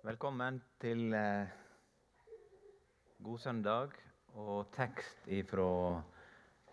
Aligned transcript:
Velkommen 0.00 0.62
til 0.80 1.12
eh, 1.12 1.48
god 3.20 3.38
søndag 3.38 3.90
og 4.32 4.70
tekst 4.72 5.26
fra 5.50 5.64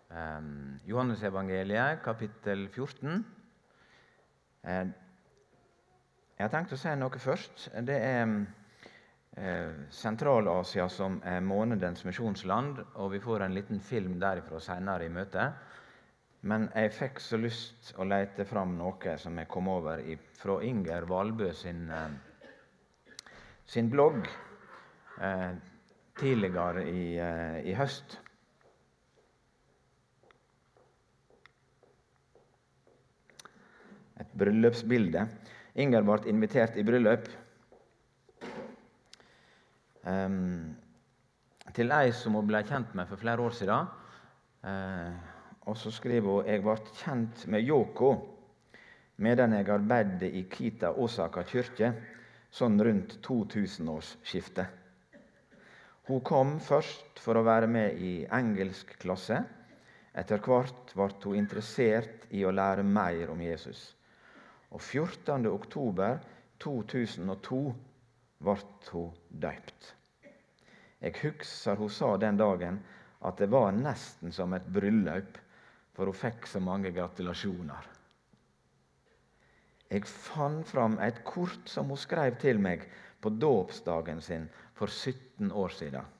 eh, 0.08 0.46
Johannesevangeliet, 0.88 2.00
kapittel 2.00 2.62
14. 2.72 3.26
Eh, 4.64 4.86
jeg 6.38 6.40
har 6.40 6.54
tenkt 6.54 6.72
å 6.72 6.78
si 6.80 6.94
noe 6.96 7.20
først. 7.20 7.66
Det 7.84 7.98
er 7.98 8.32
eh, 9.36 9.76
Sentral-Asia 9.92 10.86
som 10.88 11.18
er 11.20 11.44
månedens 11.44 12.06
misjonsland, 12.08 12.80
og 12.94 13.12
vi 13.12 13.20
får 13.20 13.44
en 13.44 13.58
liten 13.58 13.84
film 13.84 14.16
derifra 14.22 14.62
senere 14.70 15.04
i 15.04 15.12
møtet. 15.12 15.52
Men 16.48 16.70
jeg 16.72 16.96
fikk 16.96 17.20
så 17.20 17.36
lyst 17.44 17.92
å 18.00 18.08
lete 18.08 18.48
fram 18.48 18.78
noe 18.80 19.18
som 19.20 19.36
jeg 19.36 19.52
kom 19.52 19.68
over 19.68 20.00
fra 20.40 20.62
Inger 20.64 21.04
Valbø 21.12 21.52
sin 21.52 21.84
eh, 21.92 22.08
sin 23.68 23.90
blogg 23.92 24.24
eh, 25.20 25.52
tidligere 26.18 26.86
i, 26.88 27.02
eh, 27.20 27.58
i, 27.68 27.74
høst. 27.76 28.16
Et 34.18 34.32
bryllupsbilde. 34.40 35.26
Inger 35.78 36.06
ble 36.06 36.18
invitert 36.32 36.80
i 36.80 36.86
bryllup. 36.86 37.28
Um, 40.08 40.72
til 41.76 41.92
ei 41.92 42.14
som 42.16 42.38
hun 42.38 42.48
ble 42.48 42.62
kjent 42.64 42.94
med 42.96 43.10
for 43.10 43.20
flere 43.20 43.44
år 43.44 43.54
siden. 43.54 43.90
Uh, 44.64 45.12
og 45.68 45.76
så 45.76 45.92
skriver 45.92 46.40
hun 46.40 46.48
jeg 46.48 46.64
ble 46.64 46.78
kjent 47.02 47.44
med 47.52 47.68
Yoko 47.68 48.14
medan 49.22 49.52
jeg 49.52 49.68
arbeidet 49.70 50.32
i 50.34 50.46
Kita 50.50 50.94
Osaka 50.96 51.44
kirke 51.46 51.92
sånn 52.50 52.80
rundt 52.84 53.18
2000-årsskiftet. 53.26 54.66
Hun 56.08 56.22
kom 56.24 56.56
først 56.64 57.20
for 57.20 57.36
å 57.36 57.44
være 57.44 57.68
med 57.68 57.98
i 58.00 58.12
engelsk 58.32 58.94
klasse. 59.02 59.42
Etter 60.16 60.40
hvert 60.40 60.94
ble 60.96 61.10
hun 61.26 61.36
interessert 61.36 62.24
i 62.32 62.46
å 62.48 62.54
lære 62.54 62.82
mer 62.86 63.28
om 63.34 63.42
Jesus. 63.44 63.82
Og 64.72 64.80
14. 64.80 65.44
oktober 65.52 66.16
2002 66.64 67.60
ble 68.40 68.56
hun 68.88 69.12
døypt. 69.28 69.92
Jeg 71.04 71.14
husker 71.20 71.76
hun 71.78 71.92
sa 71.92 72.16
den 72.16 72.40
dagen 72.40 72.80
at 73.20 73.38
det 73.38 73.50
var 73.52 73.76
nesten 73.76 74.32
som 74.32 74.56
et 74.56 74.66
bryllup, 74.66 75.36
for 75.92 76.08
hun 76.08 76.16
fikk 76.16 76.46
så 76.46 76.62
mange 76.62 76.90
gratulasjoner. 76.94 77.97
Jeg 79.88 80.04
fant 80.04 80.66
fram 80.68 80.98
et 81.00 81.22
kort 81.24 81.70
som 81.70 81.88
hun 81.88 82.00
skrev 82.00 82.36
til 82.42 82.60
meg 82.60 82.84
på 83.24 83.32
dåpsdagen 83.40 84.20
sin 84.24 84.46
for 84.76 84.92
17 84.92 85.50
år 85.52 85.72
siden. 85.74 86.14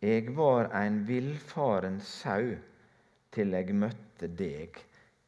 Jeg 0.00 0.32
var 0.36 0.70
en 0.76 1.02
villfaren 1.08 1.98
sau 2.04 2.54
til 3.34 3.56
jeg 3.56 3.74
møtte 3.76 4.28
deg. 4.36 4.78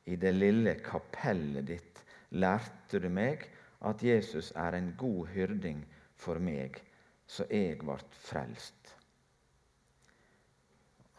I 0.09 0.17
det 0.17 0.33
lille 0.35 0.75
kapellet 0.83 1.69
ditt 1.69 2.01
lærte 2.35 2.99
du 3.01 3.09
meg 3.13 3.45
at 3.87 4.03
Jesus 4.03 4.51
er 4.59 4.77
en 4.79 4.93
god 4.99 5.29
hyrding 5.35 5.83
for 6.19 6.41
meg, 6.43 6.79
så 7.27 7.47
jeg 7.51 7.79
ble 7.83 7.99
frelst. 8.25 8.97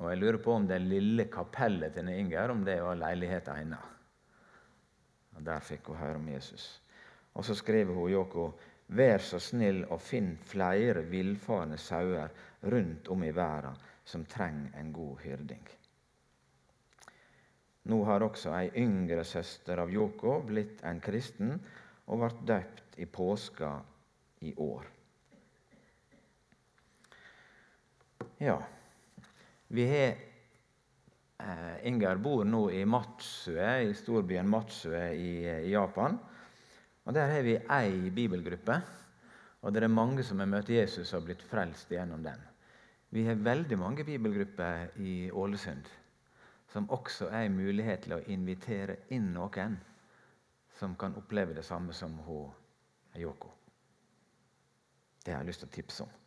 Og 0.01 0.09
Jeg 0.09 0.19
lurer 0.19 0.41
på 0.43 0.57
om 0.57 0.67
det 0.67 0.81
lille 0.83 1.29
kapellet 1.31 1.93
til 1.95 2.09
Inger 2.09 2.51
om 2.51 2.63
det 2.65 2.81
var 2.83 2.99
leiligheten 2.99 3.55
hennes. 3.61 3.93
Og 5.35 5.45
Der 5.45 5.59
fikk 5.59 5.87
hun 5.87 5.97
høre 5.97 6.15
om 6.15 6.27
Jesus. 6.29 6.81
Og 7.33 7.45
så 7.45 7.55
skriver 7.55 7.93
hun 7.93 8.11
Joko 8.11 8.51
Vær 8.93 9.17
så 9.23 9.39
snill 9.39 9.85
og 9.89 10.01
finn 10.03 10.35
flere 10.45 11.01
villfarne 11.07 11.77
sauer 11.77 12.29
rundt 12.69 13.07
om 13.09 13.23
i 13.23 13.31
verden 13.33 13.77
som 14.05 14.25
trenger 14.25 14.75
en 14.79 14.91
god 14.93 15.17
hyrding. 15.23 15.69
Nå 17.83 18.03
har 18.07 18.23
også 18.23 18.53
ei 18.55 18.69
yngre 18.83 19.23
søster 19.27 19.79
av 19.81 19.91
Joko 19.91 20.37
blitt 20.47 20.83
en 20.87 21.01
kristen 21.03 21.55
og 22.05 22.21
ble 22.21 22.29
døpt 22.47 22.99
i 22.99 23.07
påska 23.07 23.71
i 24.43 24.53
år. 24.59 24.85
Ja, 28.43 28.59
vi 29.67 29.87
har 29.87 30.15
Inger 31.83 32.21
bor 32.23 32.45
nå 32.47 32.67
i 32.71 32.83
Matsue, 32.85 33.69
i 33.89 33.95
storbyen 33.97 34.49
Matsue 34.49 35.01
i, 35.15 35.31
Japan. 35.71 36.19
Og 37.03 37.13
Der 37.13 37.31
har 37.31 37.43
vi 37.43 37.57
ei 37.57 38.09
bibelgruppe, 38.09 38.77
og 39.61 39.73
det 39.73 39.83
er 39.83 39.91
mange 39.91 40.23
som 40.23 40.39
har 40.39 40.47
møtt 40.47 40.69
Jesus 40.71 41.13
og 41.13 41.25
blitt 41.27 41.43
frelst 41.43 41.91
gjennom 41.91 42.23
den. 42.23 42.39
Vi 43.13 43.25
har 43.27 43.35
veldig 43.35 43.77
mange 43.77 44.03
bibelgrupper 44.07 44.95
i 45.03 45.29
Ålesund 45.31 45.91
som 46.73 46.89
også 46.89 47.27
er 47.29 47.45
en 47.45 47.57
mulighet 47.57 48.07
til 48.07 48.15
å 48.15 48.23
invitere 48.33 48.95
inn 49.13 49.29
noen 49.35 49.75
som 50.79 50.95
kan 50.97 51.13
oppleve 51.19 51.53
det 51.53 51.65
samme 51.67 51.93
som 51.93 52.15
hun, 52.25 52.49
Yoko. 53.21 53.51
Det 55.23 55.35
har 55.35 55.43
jeg 55.43 55.51
lyst 55.51 55.61
til 55.61 55.69
å 55.69 55.75
tipse 55.75 56.05
om. 56.07 56.22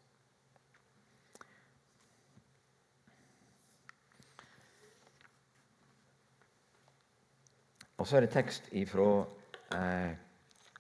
Og 7.97 8.07
så 8.07 8.19
er 8.19 8.27
det 8.27 8.35
tekst 8.35 8.69
fra 8.91 9.11
eh, 9.77 10.17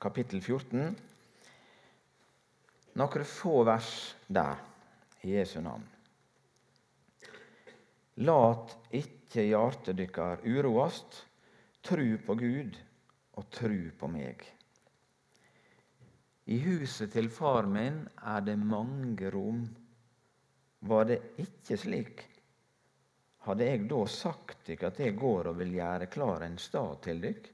kapittel 0.01 0.43
14. 0.43 0.97
Noen 2.97 3.29
få 3.29 3.61
vers 3.69 3.93
der 4.29 4.61
i 5.25 5.37
Jesu 5.37 5.61
navn. 5.65 5.85
Lat 8.25 8.77
ikke 8.97 9.45
hjertet 9.45 9.99
dykkar 9.99 10.45
uroast. 10.45 11.25
Tru 11.85 12.17
på 12.27 12.35
Gud 12.41 12.77
og 13.37 13.51
tru 13.53 13.91
på 13.99 14.09
meg. 14.11 14.41
I 16.47 16.57
huset 16.63 17.13
til 17.13 17.29
far 17.31 17.67
min 17.69 18.05
er 18.23 18.41
det 18.47 18.57
mange 18.59 19.31
rom. 19.35 19.67
Var 20.87 21.05
det 21.11 21.21
ikke 21.43 21.79
slik, 21.79 22.25
hadde 23.47 23.69
jeg 23.69 23.85
da 23.91 24.01
sagt 24.11 24.67
dykk 24.67 24.89
at 24.89 24.99
jeg 25.03 25.15
går 25.19 25.51
og 25.53 25.61
vil 25.61 25.77
gjøre 25.77 26.09
klar 26.11 26.45
en 26.47 26.59
stad 26.59 27.03
til 27.07 27.23
dykk? 27.23 27.53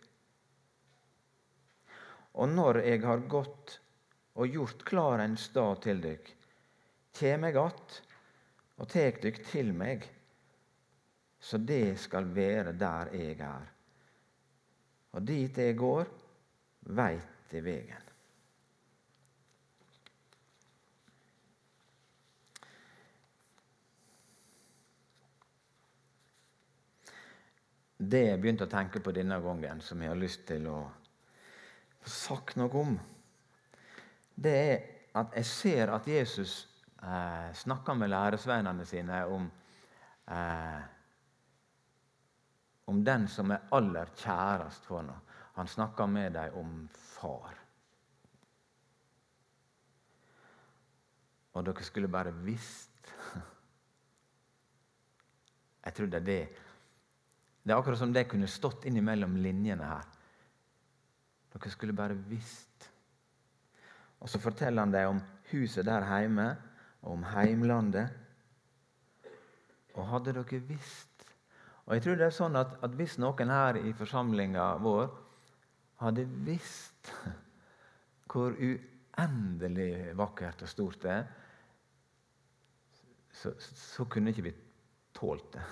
Og 2.41 2.49
når 2.49 2.81
jeg 2.87 3.03
har 3.05 3.27
gått 3.29 3.77
og 4.41 4.49
gjort 4.49 4.85
klar 4.89 5.21
en 5.21 5.37
stad 5.37 5.83
til 5.85 6.01
dykk, 6.01 6.33
kjem 7.13 7.45
jeg 7.45 7.57
att 7.57 8.01
og 8.81 8.89
tek 8.89 9.21
dykk 9.23 9.43
til 9.51 9.73
meg, 9.77 10.07
så 11.43 11.59
det 11.59 11.99
skal 12.01 12.25
være 12.35 12.73
der 12.79 13.13
jeg 13.15 13.41
er. 13.45 13.67
Og 15.13 15.27
dit 15.29 15.59
jeg 15.59 15.77
går, 15.77 16.09
veit 16.97 17.53
jeg 17.53 17.65
vegen. 17.67 18.02
Det 28.09 28.23
jeg 28.27 28.41
begynte 28.41 28.67
å 28.67 28.73
tenke 28.73 29.01
på 29.01 29.15
denne 29.15 29.39
gangen, 29.43 29.81
som 29.85 30.01
jeg 30.03 30.11
har 30.11 30.19
lyst 30.19 30.47
til 30.49 30.67
å 30.71 30.79
få 32.03 32.11
sagt 32.11 32.57
noe 32.59 32.81
om, 32.81 32.97
det 34.35 34.55
er 34.59 34.89
at 35.21 35.37
jeg 35.37 35.47
ser 35.47 35.93
at 35.93 36.09
Jesus 36.09 36.55
eh, 37.03 37.53
snakker 37.55 37.95
med 37.99 38.11
læresveinene 38.11 38.87
sine 38.89 39.21
om 39.29 39.51
eh, 40.33 40.83
om 42.93 43.05
den 43.05 43.29
som 43.29 43.51
er 43.55 43.69
aller 43.73 44.11
kjærest 44.19 44.87
for 44.87 45.07
ham. 45.07 45.21
Han 45.57 45.69
snakker 45.69 46.07
med 46.07 46.33
dem 46.35 46.55
om 46.59 46.89
far. 46.93 47.59
Og 51.53 51.65
dere 51.67 51.85
skulle 51.85 52.09
bare 52.09 52.33
visst 52.45 53.13
Jeg 55.85 55.95
tror 55.95 56.07
det 56.07 56.21
er 56.21 56.27
det 56.27 56.43
det 57.63 57.73
er 57.73 57.79
akkurat 57.79 58.01
som 58.01 58.13
det 58.15 58.27
kunne 58.31 58.51
stått 58.51 58.87
innimellom 58.91 59.37
linjene 59.39 59.87
her. 59.87 60.07
Dere 61.53 61.71
skulle 61.71 61.95
bare 61.95 62.17
visst. 62.29 62.89
Og 64.23 64.31
så 64.31 64.41
forteller 64.43 64.83
han 64.83 64.95
dem 64.95 65.17
om 65.17 65.21
huset 65.53 65.87
der 65.87 66.07
hjemme, 66.07 66.49
og 67.03 67.17
om 67.19 67.25
heimlandet. 67.33 68.11
Og 69.95 70.09
hadde 70.09 70.33
dere 70.33 70.63
visst 70.67 71.09
Og 71.85 71.97
jeg 71.97 72.03
tror 72.05 72.17
det 72.17 72.27
er 72.29 72.35
sånn 72.35 72.57
at, 72.57 72.77
at 72.87 72.93
hvis 72.95 73.17
noen 73.19 73.51
her 73.51 73.77
i 73.81 73.91
forsamlinga 73.99 74.69
vår 74.81 75.09
hadde 75.99 76.23
visst 76.47 77.11
hvor 78.31 78.55
uendelig 78.55 80.15
vakkert 80.17 80.63
og 80.63 80.71
stort 80.71 81.03
det 81.03 81.11
er, 81.11 81.27
så, 83.35 83.51
så 83.59 84.07
kunne 84.07 84.31
ikke 84.31 84.47
vi 84.47 84.55
tålt 85.19 85.51
det. 85.59 85.65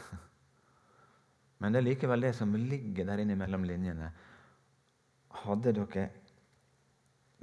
Men 1.60 1.72
det 1.72 1.80
er 1.80 1.88
likevel 1.90 2.24
det 2.24 2.32
som 2.36 2.54
ligger 2.56 3.08
der 3.08 3.20
inne 3.20 3.36
mellom 3.36 3.66
linjene. 3.68 4.08
Hadde 5.42 5.74
dere 5.76 6.06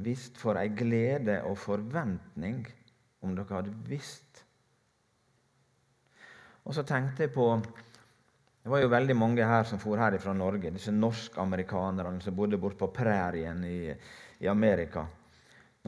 visst 0.04 0.38
for 0.42 0.58
ei 0.60 0.70
glede 0.74 1.40
og 1.48 1.58
forventning 1.62 2.64
om 3.26 3.36
dere 3.38 3.60
hadde 3.60 3.76
visst. 3.90 4.44
Og 6.68 6.76
så 6.76 6.84
tenkte 6.84 7.26
jeg 7.26 7.34
på 7.36 7.48
Det 7.58 8.72
var 8.74 8.82
jo 8.82 8.90
veldig 8.92 9.16
mange 9.16 9.46
her 9.48 9.64
som 9.64 9.80
for 9.80 9.96
her 9.96 10.18
fra 10.20 10.34
Norge. 10.36 10.74
Disse 10.76 10.92
norsk-amerikanerne 10.92 12.20
som 12.20 12.36
bodde 12.36 12.58
borte 12.60 12.82
på 12.82 12.90
prærien 12.92 13.62
i, 13.64 13.94
i 14.44 14.48
Amerika. 14.52 15.06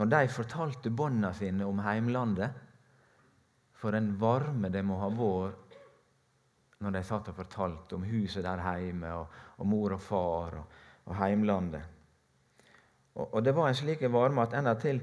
Når 0.00 0.08
de 0.08 0.28
fortalte 0.32 0.88
båndene 0.88 1.34
sine 1.36 1.66
om 1.68 1.82
heimlandet, 1.84 2.54
for 3.76 3.92
en 3.96 4.14
varme 4.16 4.70
det 4.72 4.80
må 4.84 4.96
ha 5.00 5.10
vært 5.12 5.69
når 6.80 6.94
de 6.96 7.02
satt 7.04 7.28
og 7.28 7.36
fortalte 7.36 7.96
om 7.96 8.04
huset 8.08 8.44
der 8.44 8.60
hjemme, 8.80 9.12
og, 9.12 9.40
og 9.60 9.68
mor 9.68 9.96
og 9.96 10.00
far 10.00 10.60
og, 10.62 10.76
og 11.10 11.16
heimlandet. 11.18 11.82
Og, 13.14 13.26
og, 13.34 13.40
det 13.44 13.54
var 13.56 13.68
en 13.68 13.76
slik 13.76 14.04
varme 14.12 14.46
at 14.46 14.54
endatil 14.56 15.00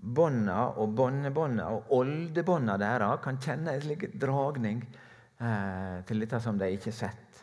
bånda 0.00 0.58
og 0.80 0.94
båndebånda 0.96 1.66
og 1.74 1.90
oldebånda 1.98 2.76
deres 2.80 3.20
kan 3.24 3.40
kjenne 3.42 3.74
en 3.74 3.82
slik 3.84 4.06
dragning 4.20 4.84
eh, 4.84 5.96
til 6.08 6.22
dette 6.22 6.40
som 6.40 6.58
de 6.60 6.70
ikke 6.72 6.92
har 6.92 6.98
sett. 7.00 7.42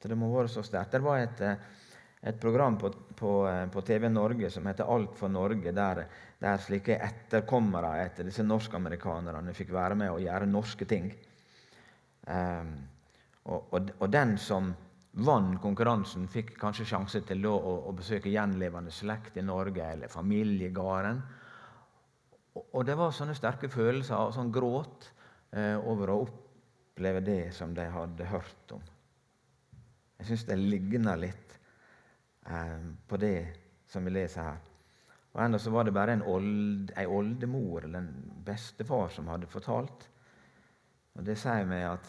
Så 0.00 0.12
det 0.12 0.18
må 0.18 0.30
være 0.32 0.52
så 0.52 0.62
sterkt. 0.64 0.94
Det 0.94 1.02
var 1.02 1.18
et, 1.24 1.40
eh, 1.42 1.58
et 2.26 2.40
program 2.40 2.78
på, 2.78 2.90
på, 3.14 3.32
eh, 3.48 3.66
på, 3.70 3.82
TV 3.86 4.08
Norge 4.08 4.50
som 4.50 4.66
heter 4.66 4.88
Alt 4.94 5.14
for 5.18 5.30
Norge, 5.30 5.72
der, 5.72 6.02
der 6.42 6.58
slike 6.62 6.98
etterkommere 6.98 7.92
etter 8.02 8.26
disse 8.26 8.44
norskamerikanerne 8.46 9.54
fikk 9.54 9.70
være 9.76 9.98
med 9.98 10.10
og 10.10 10.24
gjøre 10.24 10.48
norske 10.50 10.88
ting. 10.90 11.12
Um, 12.26 12.72
og, 13.46 13.68
og, 13.70 13.92
og, 14.00 14.08
den 14.10 14.34
som 14.42 14.72
vant 15.22 15.60
konkurransen, 15.62 16.26
fikk 16.28 16.56
kanskje 16.58 16.88
sjanse 16.90 17.22
til 17.28 17.46
å, 17.46 17.54
å, 17.86 17.92
besøke 17.96 18.32
gjenlevende 18.32 18.90
slekt 18.90 19.38
i 19.38 19.46
Norge, 19.46 19.86
eller 19.94 20.10
familiegården. 20.10 21.22
Og, 22.56 22.64
og, 22.64 22.82
det 22.88 22.98
var 22.98 23.14
sånne 23.14 23.38
sterke 23.38 23.70
følelser, 23.70 24.18
og 24.18 24.34
sånn 24.34 24.50
gråt, 24.52 25.12
eh, 25.54 25.78
over 25.78 26.10
å 26.12 26.20
oppleve 26.26 27.22
det 27.22 27.40
som 27.54 27.72
de 27.76 27.86
hadde 27.94 28.28
hørt 28.34 28.74
om. 28.74 28.82
Jeg 30.18 30.32
syns 30.32 30.48
det 30.50 30.58
ligner 30.58 31.22
litt 31.22 31.45
på 33.08 33.16
det 33.16 33.38
som 33.90 34.04
vi 34.04 34.12
leser 34.14 34.42
her. 34.42 34.60
Og 35.36 35.42
Enda 35.44 35.58
så 35.60 35.70
var 35.70 35.84
det 35.84 35.92
bare 35.92 36.14
en 36.16 36.22
old, 36.24 36.92
ei 36.96 37.04
oldemor 37.06 37.84
eller 37.84 37.98
en 37.98 38.32
bestefar 38.46 39.10
som 39.12 39.28
hadde 39.28 39.50
fortalt. 39.50 40.06
Og 41.16 41.24
Det 41.24 41.36
sier 41.38 41.66
meg 41.68 41.84
at 41.90 42.08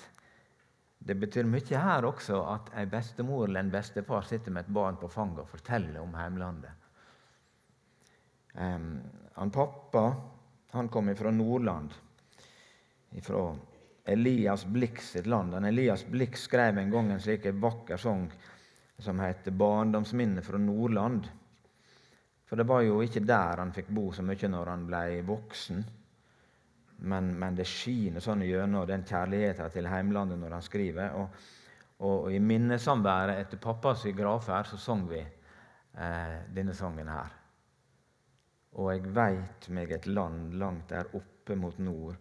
det 1.07 1.15
betyr 1.19 1.47
mye 1.47 1.81
her 1.81 2.07
også 2.07 2.39
at 2.53 2.71
ei 2.79 2.85
bestemor 2.89 3.45
eller 3.45 3.65
en 3.65 3.71
bestefar 3.71 4.25
sitter 4.27 4.51
med 4.51 4.65
et 4.65 4.73
barn 4.73 4.97
på 4.99 5.09
fanget 5.11 5.43
og 5.43 5.51
forteller 5.51 5.99
om 6.01 6.15
heimlandet. 6.17 6.71
Um, 8.57 9.03
han 9.35 9.51
Pappa 9.53 10.05
han 10.71 10.89
kom 10.89 11.15
fra 11.15 11.31
Nordland, 11.31 11.93
fra 13.23 13.55
Elias 14.05 14.65
Blix 14.65 15.11
sitt 15.11 15.27
land. 15.27 15.53
Han 15.53 15.65
Elias 15.65 16.05
Blix 16.05 16.41
skrev 16.47 16.77
en 16.77 16.91
gang 16.91 17.11
en 17.11 17.21
slik 17.21 17.45
vakker 17.53 17.97
sang 17.97 18.27
som 18.97 19.19
heter 19.19 19.51
'Barndomsminne 19.51 20.41
fra 20.41 20.57
Nordland'. 20.57 21.29
For 22.45 22.55
det 22.55 22.67
var 22.67 22.81
jo 22.81 23.01
ikke 23.03 23.25
der 23.27 23.59
han 23.59 23.73
fikk 23.75 23.89
bo 23.91 24.11
så 24.11 24.23
mye 24.23 24.49
når 24.49 24.69
han 24.71 24.85
ble 24.87 25.21
voksen. 25.27 25.85
Men, 26.97 27.33
men 27.39 27.55
det 27.55 27.67
skiner 27.69 28.23
sånn 28.23 28.41
gjennom 28.41 28.87
den 28.87 29.03
kjærligheten 29.05 29.73
til 29.73 29.89
heimlandet 29.91 30.39
når 30.39 30.55
han 30.55 30.65
skriver. 30.65 31.17
Og, 31.19 31.27
og 32.07 32.31
i 32.33 32.39
minnesamværet 32.39 33.41
etter 33.43 33.61
pappas 33.61 34.07
gravferd 34.15 34.71
så 34.71 34.79
sang 34.81 35.03
vi 35.09 35.19
eh, 35.19 36.39
denne 36.55 36.73
sangen 36.73 37.11
her. 37.11 37.35
Og 38.77 38.91
jeg 38.93 39.13
veit 39.13 39.69
meg 39.73 39.91
et 39.91 40.07
land 40.07 40.55
langt 40.57 40.89
der 40.89 41.09
oppe 41.17 41.55
mot 41.55 41.77
nord, 41.79 42.17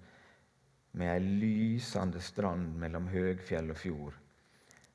med 0.97 1.13
ei 1.13 1.21
lysende 1.21 2.23
strand 2.25 2.79
mellom 2.81 3.11
høgfjell 3.13 3.69
og 3.75 3.77
fjord, 3.77 4.15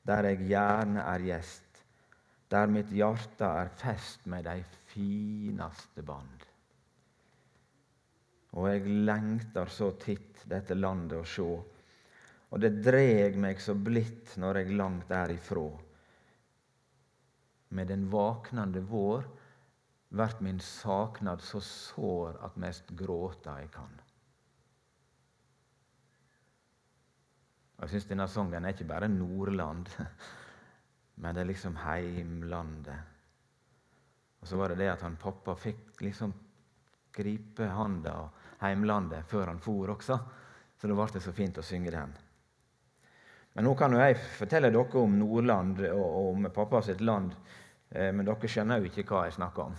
der 0.02 0.26
jeg 0.32 0.48
gjerne 0.50 1.04
er 1.06 1.26
gjest 1.28 1.71
der 2.52 2.68
mitt 2.68 2.90
hjerte 2.92 3.48
er 3.48 3.70
fest 3.80 4.26
med 4.28 4.44
de 4.44 4.60
fineste 4.92 6.04
band. 6.04 6.48
Og 8.52 8.68
jeg 8.68 8.96
lengter 9.08 9.70
så 9.72 9.94
titt 10.00 10.42
dette 10.48 10.76
landet 10.76 11.22
å 11.22 11.28
sjå, 11.28 11.52
og 12.52 12.60
det 12.60 12.74
dreg 12.84 13.38
meg 13.40 13.62
så 13.64 13.72
blidt 13.72 14.34
når 14.40 14.60
jeg 14.60 14.76
langt 14.76 15.14
er 15.16 15.32
ifrå. 15.32 15.70
Med 17.72 17.88
den 17.88 18.04
vaknande 18.12 18.82
vår 18.84 19.24
vert 20.12 20.42
min 20.44 20.60
saknad 20.60 21.40
så 21.40 21.62
sår 21.64 22.36
at 22.44 22.58
mest 22.60 22.92
gråta 22.92 23.56
jeg 23.62 23.72
kan. 23.72 23.94
Og 27.78 27.86
Jeg 27.88 27.94
syns 27.94 28.10
denne 28.12 28.28
sangen 28.28 28.68
er 28.68 28.76
ikke 28.76 28.90
bare 28.92 29.08
Nordland. 29.08 29.88
Men 31.14 31.34
det 31.34 31.42
er 31.42 31.50
liksom 31.50 31.76
heimlandet. 31.82 33.10
Og 34.40 34.48
så 34.48 34.58
var 34.58 34.72
det 34.72 34.80
det 34.82 34.90
at 34.90 35.04
han 35.06 35.20
pappa 35.20 35.54
fikk 35.54 36.00
liksom 36.02 36.32
gripe 37.14 37.68
handa 37.68 38.14
og 38.24 38.44
heimlandet 38.62 39.28
før 39.28 39.52
han 39.52 39.60
for 39.62 39.92
også. 39.94 40.18
Så 40.78 40.90
da 40.90 40.96
ble 40.98 41.06
det 41.14 41.22
så 41.22 41.34
fint 41.36 41.60
å 41.60 41.64
synge 41.66 41.92
den. 41.94 42.14
Men 43.52 43.68
nå 43.68 43.74
kan 43.76 43.92
jo 43.92 44.00
jeg 44.00 44.16
fortelle 44.38 44.72
dere 44.72 45.02
om 45.02 45.18
Nordland 45.20 45.82
og 45.92 46.32
om 46.32 46.48
pappa 46.54 46.80
sitt 46.82 47.02
land. 47.04 47.34
Eh, 47.90 48.10
men 48.10 48.26
dere 48.26 48.48
skjønner 48.48 48.80
jo 48.80 48.88
ikke 48.88 49.04
hva 49.10 49.26
jeg 49.28 49.36
snakker 49.36 49.68
om. 49.68 49.76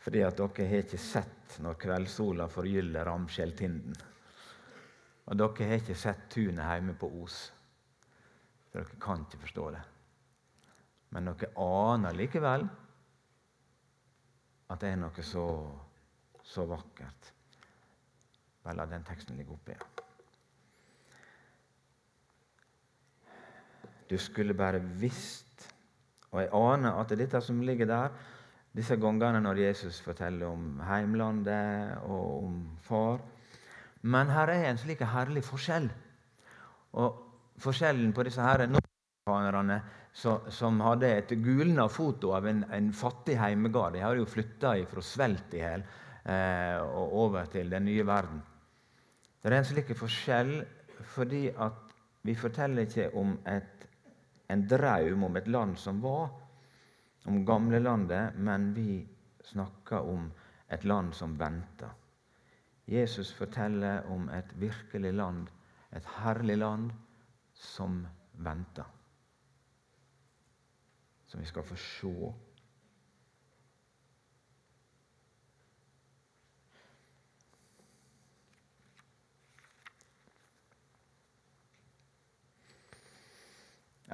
Fordi 0.00 0.22
at 0.24 0.36
dere 0.36 0.68
har 0.68 0.84
ikke 0.84 1.00
sett 1.00 1.56
når 1.64 1.78
kveldssola 1.80 2.48
forgyller 2.52 3.08
Ramskjelltinden. 3.08 3.96
Og 5.30 5.40
dere 5.40 5.70
har 5.70 5.80
ikke 5.80 5.96
sett 5.98 6.28
tunet 6.32 6.66
hjemme 6.66 6.94
på 7.00 7.10
Os. 7.24 7.40
For 8.70 8.82
dere 8.82 9.00
kan 9.02 9.24
ikke 9.24 9.42
forstå 9.46 9.70
det. 9.74 9.82
Men 11.10 11.30
dere 11.30 11.50
aner 11.58 12.16
likevel 12.16 12.66
at 14.70 14.82
det 14.82 14.92
er 14.92 15.00
noe 15.00 15.24
så, 15.26 15.46
så 16.46 16.66
vakkert. 16.70 17.32
Bare 18.62 18.76
la 18.78 18.86
den 18.86 19.06
teksten 19.06 19.38
ligge 19.38 19.56
oppe 19.56 19.74
igjen. 19.74 19.88
Du 24.10 24.18
skulle 24.18 24.54
bare 24.58 24.80
visst 24.98 25.46
Og 26.30 26.40
jeg 26.40 26.50
aner 26.54 26.94
at 26.94 27.08
det 27.10 27.16
er 27.16 27.24
dette 27.24 27.40
som 27.42 27.58
ligger 27.66 27.88
der, 27.90 28.12
disse 28.70 28.94
gangene 29.02 29.40
når 29.42 29.64
Jesus 29.64 29.96
forteller 30.00 30.46
om 30.46 30.78
heimlandet 30.86 31.96
og 32.06 32.44
om 32.44 32.60
far. 32.86 33.18
Men 34.02 34.30
her 34.30 34.52
er 34.54 34.68
en 34.68 34.78
slik 34.78 35.02
herlig 35.02 35.42
forskjell. 35.42 35.88
Og 37.02 37.18
forskjellen 37.58 38.12
på 38.14 38.22
disse 38.28 38.46
her 38.46 38.62
nordamerikanerne 40.24 40.50
som 40.50 40.80
hadde 40.80 41.08
et 41.08 41.32
gulna 41.42 41.88
foto 41.88 42.34
av 42.36 42.46
en, 42.48 42.64
en 42.72 42.92
fattig 42.92 43.36
heimegard. 43.40 43.94
De 43.94 44.02
hadde 44.02 44.20
jo 44.20 44.28
flytta 44.28 44.74
fra 44.90 45.02
svelt 45.02 45.54
i 45.54 45.62
hjel 45.62 45.84
eh, 46.24 46.80
og 46.80 47.14
over 47.24 47.46
til 47.52 47.70
den 47.70 47.86
nye 47.88 48.06
verden. 48.06 48.42
Det 49.40 49.48
er 49.48 49.56
en 49.56 49.68
slik 49.68 49.94
forskjell 49.96 50.52
fordi 51.14 51.48
at 51.56 51.94
vi 52.22 52.34
forteller 52.36 52.84
ikke 52.84 53.08
om 53.16 53.32
et, 53.48 53.86
en 54.52 54.66
drøm 54.68 55.24
om 55.30 55.40
et 55.40 55.48
land 55.48 55.78
som 55.80 56.02
var, 56.02 56.28
om 57.24 57.40
gamlelandet, 57.46 58.36
men 58.36 58.74
vi 58.76 59.00
snakker 59.44 60.04
om 60.04 60.28
et 60.68 60.84
land 60.84 61.14
som 61.16 61.38
venter. 61.40 61.96
Jesus 62.90 63.32
forteller 63.32 64.04
om 64.12 64.28
et 64.34 64.52
virkelig 64.60 65.14
land, 65.14 65.48
et 65.96 66.06
herlig 66.20 66.60
land, 66.60 66.90
som 67.54 68.02
venter 68.44 68.99
som 71.30 71.40
vi 71.40 71.46
skal 71.46 71.62
få 71.62 71.76
se. 71.78 72.08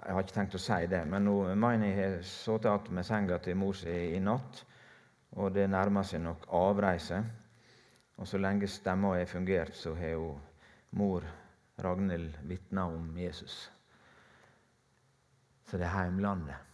Jeg 0.07 0.15
har 0.15 0.23
ikke 0.23 0.35
tenkt 0.37 0.55
å 0.55 0.61
si 0.61 0.77
det, 0.93 1.01
men 1.09 1.25
nå 1.25 1.39
jeg 1.49 1.95
har 1.97 2.19
sittet 2.23 2.69
igjen 2.69 2.99
med 2.99 3.09
senga 3.09 3.39
til 3.43 3.57
mor 3.59 3.75
si 3.75 3.95
i 4.13 4.21
natt, 4.21 4.61
og 5.41 5.57
det 5.57 5.65
nærmer 5.73 6.05
seg 6.07 6.23
nok 6.23 6.47
avreise. 6.55 7.23
Og 8.21 8.29
så 8.29 8.39
lenge 8.39 8.69
stemma 8.69 9.17
har 9.17 9.27
fungert, 9.29 9.75
så 9.75 9.97
har 9.97 10.15
jo 10.15 10.29
mor 11.01 11.25
Ragnhild 11.81 12.39
vitna 12.49 12.87
om 12.93 13.11
Jesus. 13.19 13.59
Så 15.67 15.77
det 15.77 15.89
er 15.89 15.97
heimlandet. 15.97 16.66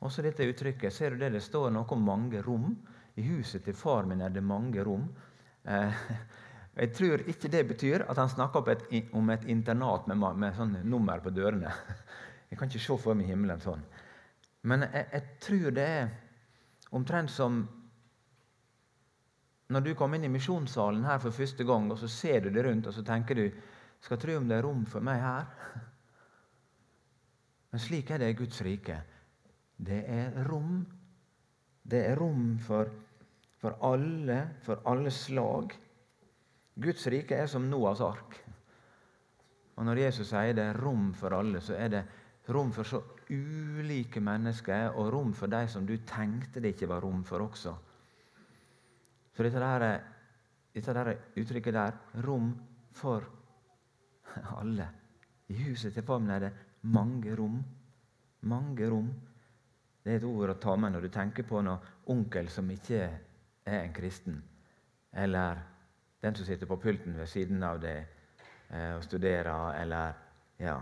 Også 0.00 0.22
dette 0.24 0.46
uttrykket. 0.48 0.92
Ser 0.92 1.14
du 1.14 1.20
det? 1.20 1.32
Det 1.34 1.42
står 1.44 1.70
noe 1.74 1.88
om 1.92 2.04
mange 2.04 2.42
rom. 2.42 2.72
I 3.20 3.24
huset 3.26 3.64
til 3.66 3.76
far 3.76 4.06
min 4.08 4.22
er 4.24 4.32
det 4.32 4.42
mange 4.44 4.84
rom. 4.84 5.08
Eh, 5.64 6.04
Jeg 6.80 6.92
tror 6.94 7.22
ikke 7.28 7.48
det 7.50 7.64
betyr 7.68 8.04
at 8.08 8.16
han 8.16 8.30
snakker 8.30 8.68
et, 8.70 8.84
om 9.12 9.30
et 9.30 9.42
internat 9.50 10.06
med, 10.08 10.22
med 10.38 10.54
sånn 10.56 10.78
nummer 10.88 11.20
på 11.20 11.32
dørene. 11.34 11.72
Jeg 12.50 12.58
kan 12.58 12.70
ikke 12.70 12.82
se 12.82 12.96
for 13.02 13.18
meg 13.18 13.28
himmelen 13.28 13.60
sånn. 13.60 13.82
Men 14.62 14.84
jeg, 14.86 15.06
jeg 15.12 15.36
tror 15.40 15.74
det 15.76 15.84
er 15.86 16.08
omtrent 16.96 17.30
som 17.32 17.60
når 19.70 19.84
du 19.86 19.92
kommer 19.94 20.18
inn 20.18 20.26
i 20.26 20.32
misjonssalen 20.34 21.04
her 21.06 21.20
for 21.22 21.34
første 21.34 21.64
gang, 21.64 21.86
og 21.92 22.00
så 22.00 22.08
ser 22.10 22.42
du 22.42 22.50
det 22.50 22.64
rundt, 22.66 22.88
og 22.90 22.96
så 22.96 23.04
tenker 23.06 23.38
du 23.38 23.44
skal 24.02 24.18
tro 24.18 24.34
om 24.40 24.48
det 24.50 24.56
er 24.58 24.66
rom 24.66 24.82
for 24.88 25.04
meg 25.04 25.20
her. 25.22 25.46
Men 27.70 27.82
slik 27.82 28.10
er 28.10 28.22
det 28.22 28.32
i 28.32 28.38
Guds 28.40 28.58
rike. 28.66 28.98
Det 29.80 30.00
er 30.04 30.34
rom. 30.48 30.80
Det 31.82 32.00
er 32.10 32.18
rom 32.20 32.58
for, 32.60 32.90
for 33.60 33.78
alle, 33.88 34.40
for 34.62 34.82
alle 34.90 35.10
slag. 35.14 35.72
Guds 36.80 37.06
rike 37.12 37.36
er 37.36 37.48
som 37.50 37.68
Noas 37.70 38.02
ark. 38.04 38.36
Og 39.80 39.86
Når 39.88 40.02
Jesus 40.02 40.28
sier 40.28 40.52
det 40.56 40.66
er 40.68 40.80
rom 40.80 41.12
for 41.16 41.32
alle, 41.32 41.62
så 41.64 41.78
er 41.80 41.88
det 41.94 42.02
rom 42.52 42.72
for 42.76 42.84
så 42.84 43.00
ulike 43.30 44.20
mennesker, 44.20 44.90
og 44.98 45.12
rom 45.14 45.32
for 45.36 45.48
de 45.48 45.62
som 45.70 45.86
du 45.86 45.94
tenkte 46.04 46.60
det 46.60 46.74
ikke 46.74 46.90
var 46.90 47.00
rom 47.04 47.22
for 47.24 47.46
også. 47.46 47.74
Så 49.32 49.46
dette, 49.46 49.62
der, 49.62 50.00
dette 50.74 50.94
der 50.94 51.12
uttrykket 51.40 51.74
der 51.74 51.96
rom 52.26 52.52
for 52.92 53.24
alle. 54.58 54.88
I 55.48 55.56
huset 55.64 55.94
til 55.94 56.04
Famn 56.06 56.30
er 56.30 56.44
det 56.44 56.52
mange 56.82 57.34
rom. 57.38 57.62
Mange 58.42 58.90
rom. 58.90 59.08
Det 60.10 60.16
er 60.16 60.24
et 60.24 60.26
ord 60.26 60.50
å 60.50 60.54
ta 60.58 60.72
med 60.74 60.90
når 60.90 61.04
du 61.06 61.08
tenker 61.14 61.44
på 61.46 61.60
en 61.60 61.68
onkel 62.10 62.48
som 62.50 62.66
ikke 62.74 62.96
er 62.98 63.76
en 63.76 63.92
kristen. 63.94 64.40
Eller 65.14 65.60
den 66.18 66.34
som 66.34 66.48
sitter 66.48 66.66
på 66.66 66.80
pulten 66.82 67.14
ved 67.14 67.30
siden 67.30 67.62
av 67.62 67.78
deg 67.78 68.00
eh, 68.00 68.96
og 68.96 69.04
studerer, 69.06 69.76
eller 69.78 70.18
Ja. 70.58 70.74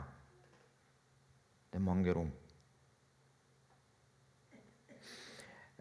Det 1.68 1.76
er 1.76 1.84
mange 1.84 2.16
rom. 2.16 2.32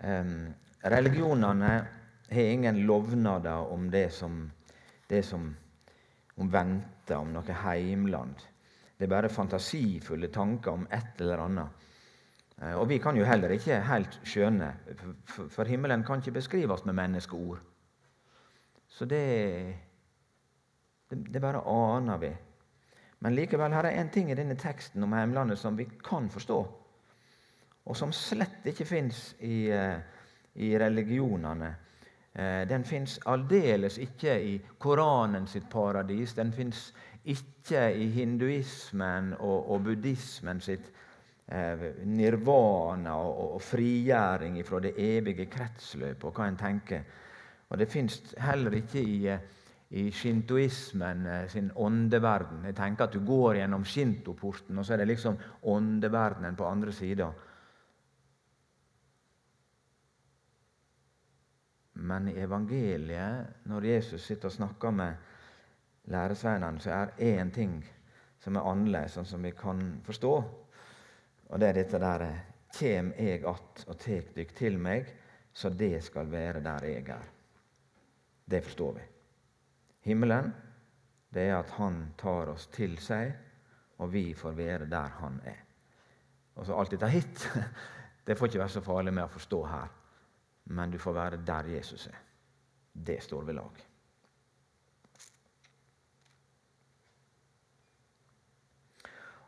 Um, 0.04 0.52
religionene 0.84 1.72
har 2.28 2.52
ingen 2.52 2.84
lovnader 2.84 3.72
om 3.72 3.88
det 3.90 4.10
som, 4.12 4.52
det 5.08 5.24
som 5.24 5.54
om 6.36 6.52
venter, 6.52 7.16
om 7.16 7.32
noe 7.32 7.62
heimland. 7.64 8.44
Det 9.00 9.08
er 9.08 9.16
bare 9.16 9.32
fantasifulle 9.32 10.28
tanker 10.28 10.76
om 10.76 10.88
et 10.92 11.24
eller 11.24 11.48
annet. 11.48 11.87
Eh, 12.62 12.74
og 12.74 12.90
vi 12.90 12.98
kan 12.98 13.18
jo 13.18 13.26
heller 13.26 13.54
ikke 13.54 13.82
helt 13.86 14.20
skjønne, 14.26 14.72
for 15.50 15.70
himmelen 15.70 16.04
kan 16.04 16.24
ikke 16.24 16.40
beskrives 16.40 16.86
med 16.86 16.98
menneskeord. 16.98 17.60
Så 18.88 19.06
det, 19.06 19.76
det, 21.10 21.34
det 21.34 21.42
bare 21.42 21.62
aner 21.62 22.18
vi. 22.18 22.34
Men 23.20 23.36
likevel 23.36 23.74
her 23.74 23.90
er 23.90 24.02
en 24.02 24.10
ting 24.14 24.32
i 24.32 24.38
denne 24.38 24.58
teksten 24.58 25.04
om 25.04 25.14
hjemlandet 25.14 25.60
som 25.60 25.78
vi 25.78 25.88
kan 26.06 26.30
forstå, 26.30 26.60
og 27.88 27.98
som 27.98 28.12
slett 28.14 28.66
ikke 28.68 28.86
fins 28.86 29.36
i, 29.40 29.70
eh, 29.70 30.00
i 30.56 30.74
religionene. 30.78 31.76
Eh, 32.34 32.64
den 32.70 32.84
fins 32.86 33.20
aldeles 33.26 33.98
ikke 33.98 34.34
i 34.42 34.58
Koranen 34.80 35.48
sitt 35.48 35.70
paradis. 35.70 36.34
Den 36.34 36.54
fins 36.54 36.94
ikke 37.26 37.90
i 37.94 38.10
hinduismen 38.14 39.34
og, 39.40 39.72
og 39.72 39.84
buddhismen 39.84 40.62
sitt 40.62 40.90
eh, 40.90 41.07
nirvana 41.48 43.14
og, 43.24 43.62
frigjøring 43.64 44.60
fra 44.68 44.82
det 44.84 44.94
evige 45.00 45.46
kretsløpet 45.48 46.26
og 46.28 46.36
hva 46.36 46.48
en 46.50 46.60
tenker. 46.60 47.06
Og 47.70 47.80
det 47.80 47.88
fins 47.92 48.20
heller 48.40 48.76
ikke 48.76 49.00
i, 49.00 49.28
eh, 49.28 49.40
i 49.90 50.12
shintoismen 50.12 51.28
sin 51.48 51.72
åndeverden. 51.76 52.66
Jeg 52.66 52.76
tenker 52.76 53.06
at 53.06 53.14
Du 53.14 53.26
går 53.26 53.56
gjennom 53.56 53.86
shintoporten, 53.86 54.78
og 54.78 54.86
så 54.86 54.94
er 54.94 54.98
det 54.98 55.08
liksom 55.08 55.38
åndeverdenen 55.64 56.56
på 56.56 56.66
andre 56.66 56.92
sida. 56.92 57.32
Men 61.94 62.28
i 62.28 62.40
evangeliet, 62.40 63.66
når 63.66 63.86
Jesus 63.86 64.22
sitter 64.22 64.46
og 64.46 64.52
snakker 64.52 64.92
med 64.92 65.14
læresveinene, 66.06 66.80
så 66.80 66.92
er 66.92 67.08
én 67.20 67.52
ting 67.54 67.86
som 68.40 68.56
er 68.56 68.62
annerledes, 68.70 69.12
sånn 69.18 69.26
som 69.26 69.44
vi 69.44 69.52
kan 69.52 70.02
forstå. 70.06 70.67
Og 71.48 71.60
det 71.60 71.70
er 71.70 71.82
dette 71.82 72.02
der 72.02 72.28
Kjem 72.78 73.14
eg 73.18 73.46
att 73.48 73.86
og 73.88 73.96
tek 73.98 74.34
dykk 74.36 74.52
til 74.54 74.76
meg, 74.78 75.08
så 75.54 75.70
det 75.70 76.04
skal 76.04 76.28
være 76.30 76.60
der 76.62 76.84
jeg 76.86 77.08
er. 77.10 77.30
Det 78.46 78.60
forstår 78.64 78.92
vi. 78.94 79.06
Himmelen, 80.10 80.52
det 81.34 81.48
er 81.48 81.56
at 81.58 81.72
Han 81.80 82.14
tar 82.18 82.52
oss 82.52 82.68
til 82.68 82.98
seg, 83.00 83.32
og 83.98 84.12
vi 84.14 84.34
får 84.34 84.52
være 84.52 84.86
der 84.86 85.16
Han 85.22 85.40
er. 85.46 85.64
Og 86.56 86.66
så 86.66 86.76
Alt 86.76 86.92
dette 86.92 87.10
hit, 87.10 87.50
det 88.28 88.38
får 88.38 88.48
ikke 88.48 88.60
være 88.60 88.76
så 88.76 88.82
farlig 88.82 89.14
med 89.14 89.24
å 89.24 89.36
forstå 89.40 89.64
her 89.66 89.88
men 90.70 90.92
du 90.92 91.00
får 91.00 91.14
være 91.14 91.44
der 91.48 91.70
Jesus 91.76 92.08
er. 92.08 92.18
Det 92.94 93.22
står 93.24 93.46
ved 93.48 93.54
lag. 93.54 93.87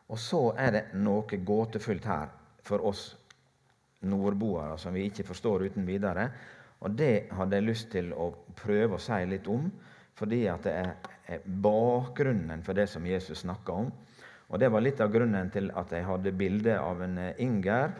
Og 0.09 0.19
så 0.19 0.41
er 0.57 0.71
det 0.75 0.83
noe 0.97 1.39
gåtefullt 1.45 2.07
her 2.09 2.31
for 2.65 2.85
oss 2.89 3.03
nordboere 4.09 4.77
som 4.79 4.95
vi 4.95 5.05
ikke 5.09 5.27
forstår 5.27 5.67
uten 5.69 5.85
videre. 5.87 6.29
Og 6.79 6.95
det 6.97 7.29
hadde 7.35 7.59
jeg 7.59 7.67
lyst 7.67 7.89
til 7.93 8.13
å 8.15 8.31
prøve 8.57 8.97
å 8.97 9.03
si 9.03 9.19
litt 9.27 9.47
om, 9.51 9.67
fordi 10.15 10.45
at 10.51 10.65
det 10.65 10.75
er 10.75 11.43
bakgrunnen 11.45 12.63
for 12.65 12.75
det 12.75 12.87
som 12.89 13.05
Jesus 13.05 13.43
snakka 13.43 13.75
om. 13.83 13.91
Og 14.49 14.59
det 14.59 14.71
var 14.73 14.81
litt 14.81 15.01
av 15.03 15.11
grunnen 15.13 15.51
til 15.53 15.69
at 15.77 15.91
jeg 15.93 16.07
hadde 16.07 16.35
bilde 16.35 16.79
av 16.79 17.03
en 17.05 17.19
Inger 17.37 17.91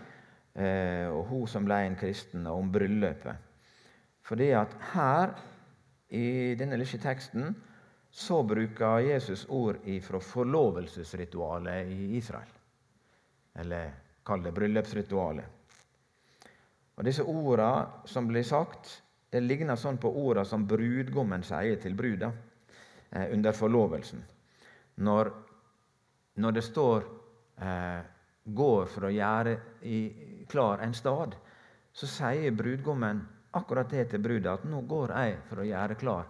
Eh, 0.60 1.08
og 1.14 1.28
hun 1.30 1.48
som 1.48 1.66
ble 1.68 1.78
en 1.86 1.96
kristen, 2.00 2.48
og 2.50 2.64
om 2.64 2.72
bryllupet. 2.74 3.48
Fordi 4.26 4.50
at 4.58 4.74
her, 4.94 5.34
i 6.10 6.56
denne 6.58 6.78
lille 6.80 7.00
teksten, 7.02 7.54
så 8.12 8.44
bruker 8.44 9.00
Jesus 9.00 9.46
ord 9.50 9.78
fra 10.02 10.20
forlovelsesritualet 10.20 11.88
i 11.88 12.16
Israel. 12.18 12.50
Eller 13.54 13.94
kall 14.26 14.44
det 14.44 14.54
bryllupsritualet. 14.54 15.46
Og 17.00 17.06
Disse 17.06 17.24
ordene 17.24 18.08
som 18.10 18.28
blir 18.28 18.44
sagt, 18.44 18.90
det 19.32 19.40
ligner 19.46 19.78
sånn 19.80 20.00
på 20.02 20.10
ordene 20.10 20.46
som 20.46 20.66
brudgommen 20.68 21.46
sier 21.48 21.78
til 21.80 21.96
bruda 21.96 22.32
eh, 23.12 23.30
under 23.32 23.56
forlovelsen. 23.56 24.24
Når, 25.06 25.30
når 26.44 26.58
det 26.58 26.64
står 26.66 27.06
eh, 27.62 28.02
'går 28.44 28.86
for 28.90 29.06
å 29.06 29.14
gjøre 29.14 29.58
i, 29.86 30.00
klar 30.50 30.82
en 30.84 30.94
stad, 30.94 31.36
så 31.94 32.08
sier 32.08 32.52
brudgommen 32.52 33.22
akkurat 33.54 33.90
det 33.90 34.10
til 34.10 34.20
bruda, 34.20 34.54
at 34.54 34.66
'nå 34.66 34.82
går 34.82 35.14
jeg 35.14 35.38
for 35.50 35.62
å 35.62 35.70
gjøre 35.70 35.96
klar 35.96 36.26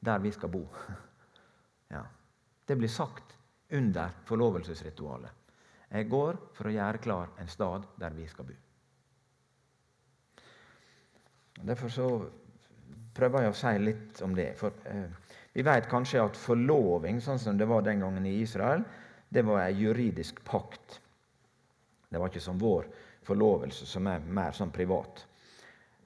der 0.00 0.18
vi 0.18 0.32
skal 0.32 0.50
bo'. 0.50 0.66
Det 2.68 2.76
blir 2.76 2.88
sagt 2.92 3.36
under 3.72 4.10
forlovelsesritualet. 4.28 5.30
Jeg 5.88 6.08
går 6.12 6.36
for 6.52 6.68
å 6.68 6.72
gjøre 6.72 7.00
klar 7.00 7.30
en 7.40 7.48
stad 7.48 7.86
der 7.96 8.12
vi 8.12 8.26
skal 8.28 8.44
bo. 8.44 8.56
Derfor 11.64 11.88
så 11.88 12.08
prøver 13.16 13.46
jeg 13.46 13.54
å 13.54 13.56
si 13.56 13.72
litt 13.82 14.20
om 14.22 14.36
det. 14.36 14.50
For 14.60 14.84
eh, 14.84 15.08
Vi 15.56 15.64
vet 15.64 15.88
kanskje 15.90 16.20
at 16.22 16.36
forloving, 16.36 17.22
sånn 17.24 17.40
som 17.40 17.56
det 17.58 17.66
var 17.66 17.82
den 17.82 18.04
gangen 18.04 18.26
i 18.28 18.36
Israel, 18.42 18.84
det 19.28 19.42
var 19.48 19.64
en 19.64 19.80
juridisk 19.80 20.44
pakt. 20.44 21.00
Det 22.08 22.20
var 22.20 22.28
ikke 22.28 22.44
som 22.44 22.60
vår 22.60 22.86
forlovelse, 23.26 23.88
som 23.88 24.06
er 24.12 24.28
mer 24.28 24.52
sånn 24.52 24.70
privat. 24.76 25.24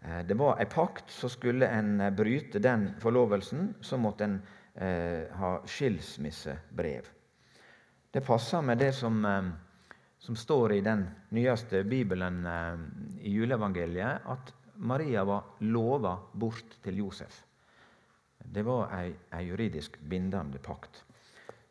Eh, 0.00 0.22
det 0.30 0.38
var 0.38 0.62
en 0.62 0.70
pakt, 0.70 1.10
så 1.10 1.28
skulle 1.28 1.68
en 1.68 1.98
bryte 2.16 2.62
den 2.62 2.92
forlovelsen, 3.02 3.74
så 3.82 3.98
måtte 3.98 4.30
en 4.30 4.40
eh, 4.74 5.28
ha 5.32 5.52
skilsmissebrev. 5.66 7.08
Det 8.10 8.20
passer 8.20 8.62
med 8.62 8.78
det 8.78 8.92
som, 8.92 9.24
eh, 9.24 9.50
som, 10.18 10.36
står 10.36 10.72
i 10.72 10.80
den 10.80 11.06
nyeste 11.28 11.84
bibelen 11.84 12.46
eh, 12.46 12.78
i 13.20 13.32
juleevangeliet, 13.32 14.26
at 14.26 14.52
Maria 14.74 15.24
var 15.24 15.56
lova 15.60 16.18
bort 16.32 16.78
til 16.82 16.98
Josef. 16.98 17.44
Det 18.44 18.62
var 18.66 18.90
ei, 18.98 19.14
ei 19.32 19.46
juridisk 19.46 19.98
bindende 20.00 20.58
pakt. 20.58 21.04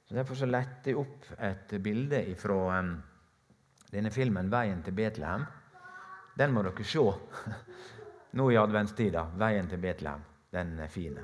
Så 0.08 0.16
Derfor 0.16 0.36
så 0.36 0.46
lette 0.46 0.92
jeg 0.92 0.98
opp 1.00 1.28
et 1.40 1.76
bilde 1.84 2.24
fra 2.40 2.80
eh, 2.80 2.94
denne 3.92 4.12
filmen 4.12 4.50
'Veien 4.50 4.84
til 4.84 4.94
Betlehem', 4.94 5.46
den 6.38 6.54
må 6.54 6.64
dere 6.64 6.84
se 6.84 7.00
nå 8.38 8.50
i 8.50 8.58
adventstida. 8.58 9.28
'Veien 9.36 9.70
til 9.70 9.78
Betlehem'. 9.78 10.28
Den 10.52 10.80
er 10.80 10.88
fin. 10.88 11.20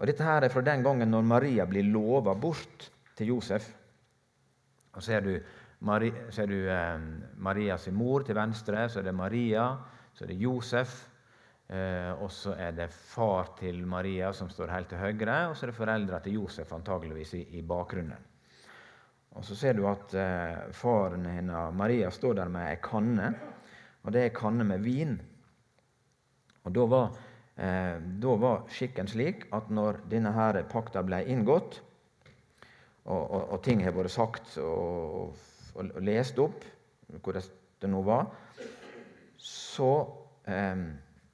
Og 0.00 0.08
Dette 0.08 0.24
her 0.24 0.46
er 0.46 0.52
fra 0.52 0.64
den 0.64 0.82
gangen 0.84 1.12
når 1.12 1.26
Maria 1.28 1.66
blir 1.68 1.84
lova 1.84 2.32
bort 2.34 2.86
til 3.18 3.34
Josef. 3.34 3.66
Og 4.96 5.04
Ser 5.04 5.20
du, 5.20 5.34
Mari, 5.84 6.08
ser 6.32 6.48
du 6.48 6.56
eh, 6.68 7.02
Marias 7.36 7.86
mor 7.92 8.24
til 8.24 8.36
venstre, 8.36 8.88
så 8.88 9.00
er 9.00 9.10
det 9.10 9.14
Maria, 9.16 9.68
så 10.16 10.24
er 10.24 10.32
det 10.32 10.40
Josef. 10.40 10.96
Eh, 11.70 12.10
og 12.18 12.32
så 12.34 12.56
er 12.58 12.72
det 12.74 12.88
far 12.90 13.52
til 13.60 13.84
Maria 13.86 14.32
som 14.34 14.48
står 14.50 14.72
helt 14.72 14.88
til 14.90 14.98
høyre, 14.98 15.36
og 15.50 15.54
så 15.54 15.66
er 15.66 15.70
det 15.70 15.76
foreldra 15.76 16.18
til 16.24 16.40
Josef 16.40 16.72
antageligvis 16.74 17.36
i, 17.38 17.44
i, 17.60 17.62
bakgrunnen. 17.62 18.26
Og 19.38 19.44
Så 19.46 19.54
ser 19.54 19.76
du 19.78 19.84
at 19.86 20.14
eh, 20.18 20.72
faren 20.74 21.28
hennes, 21.30 21.76
Maria, 21.76 22.10
står 22.10 22.40
der 22.40 22.48
med 22.50 22.72
ei 22.72 22.80
kanne, 22.82 23.34
og 24.02 24.10
det 24.10 24.24
er 24.24 24.32
ei 24.32 24.34
kanne 24.34 24.66
med 24.66 24.82
vin. 24.82 25.14
Og 26.64 26.74
Da 26.74 26.86
var, 26.90 27.14
da 27.60 28.34
var 28.40 28.62
skikken 28.72 29.08
slik 29.10 29.42
at 29.52 29.66
når 29.68 29.98
denne 30.08 30.30
her 30.32 30.56
pakta 30.70 31.02
ble 31.04 31.18
inngått, 31.28 31.74
og, 33.04 33.20
og, 33.20 33.42
og 33.52 33.62
ting 33.64 33.82
har 33.84 33.92
vært 33.96 34.12
sagt 34.14 34.54
og, 34.62 35.36
og, 35.74 35.92
lest 36.04 36.38
opp, 36.40 36.64
hvor 37.20 37.36
det 37.36 37.90
nå 37.90 38.02
var, 38.06 38.28
så 39.40 39.92
eh, 40.48 40.84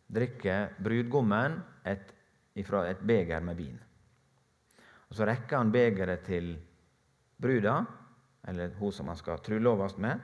drikker 0.06 0.76
brudgommen 0.83 1.59
et, 1.87 2.14
fra 2.66 2.85
et 2.88 3.02
beger 3.06 3.45
med 3.45 3.59
vin. 3.59 3.76
Og 5.06 5.14
Så 5.14 5.26
rekker 5.26 5.61
han 5.61 5.75
begeret 5.75 6.25
til 6.26 6.54
bruda, 7.38 7.80
eller 8.47 8.75
hun 8.78 8.95
som 8.95 9.11
han 9.11 9.18
skal 9.18 9.42
trulloves 9.42 9.99
med. 10.02 10.23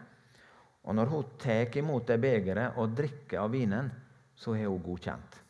Og 0.87 0.94
når 0.94 1.11
hun 1.11 1.37
tar 1.38 1.76
imot 1.78 2.06
det 2.09 2.18
begeret 2.23 2.78
og 2.78 2.94
drikker 2.97 3.42
av 3.42 3.52
vinen, 3.52 3.90
så 4.35 4.54
har 4.56 4.71
hun 4.71 4.82
godkjent. 4.82 5.41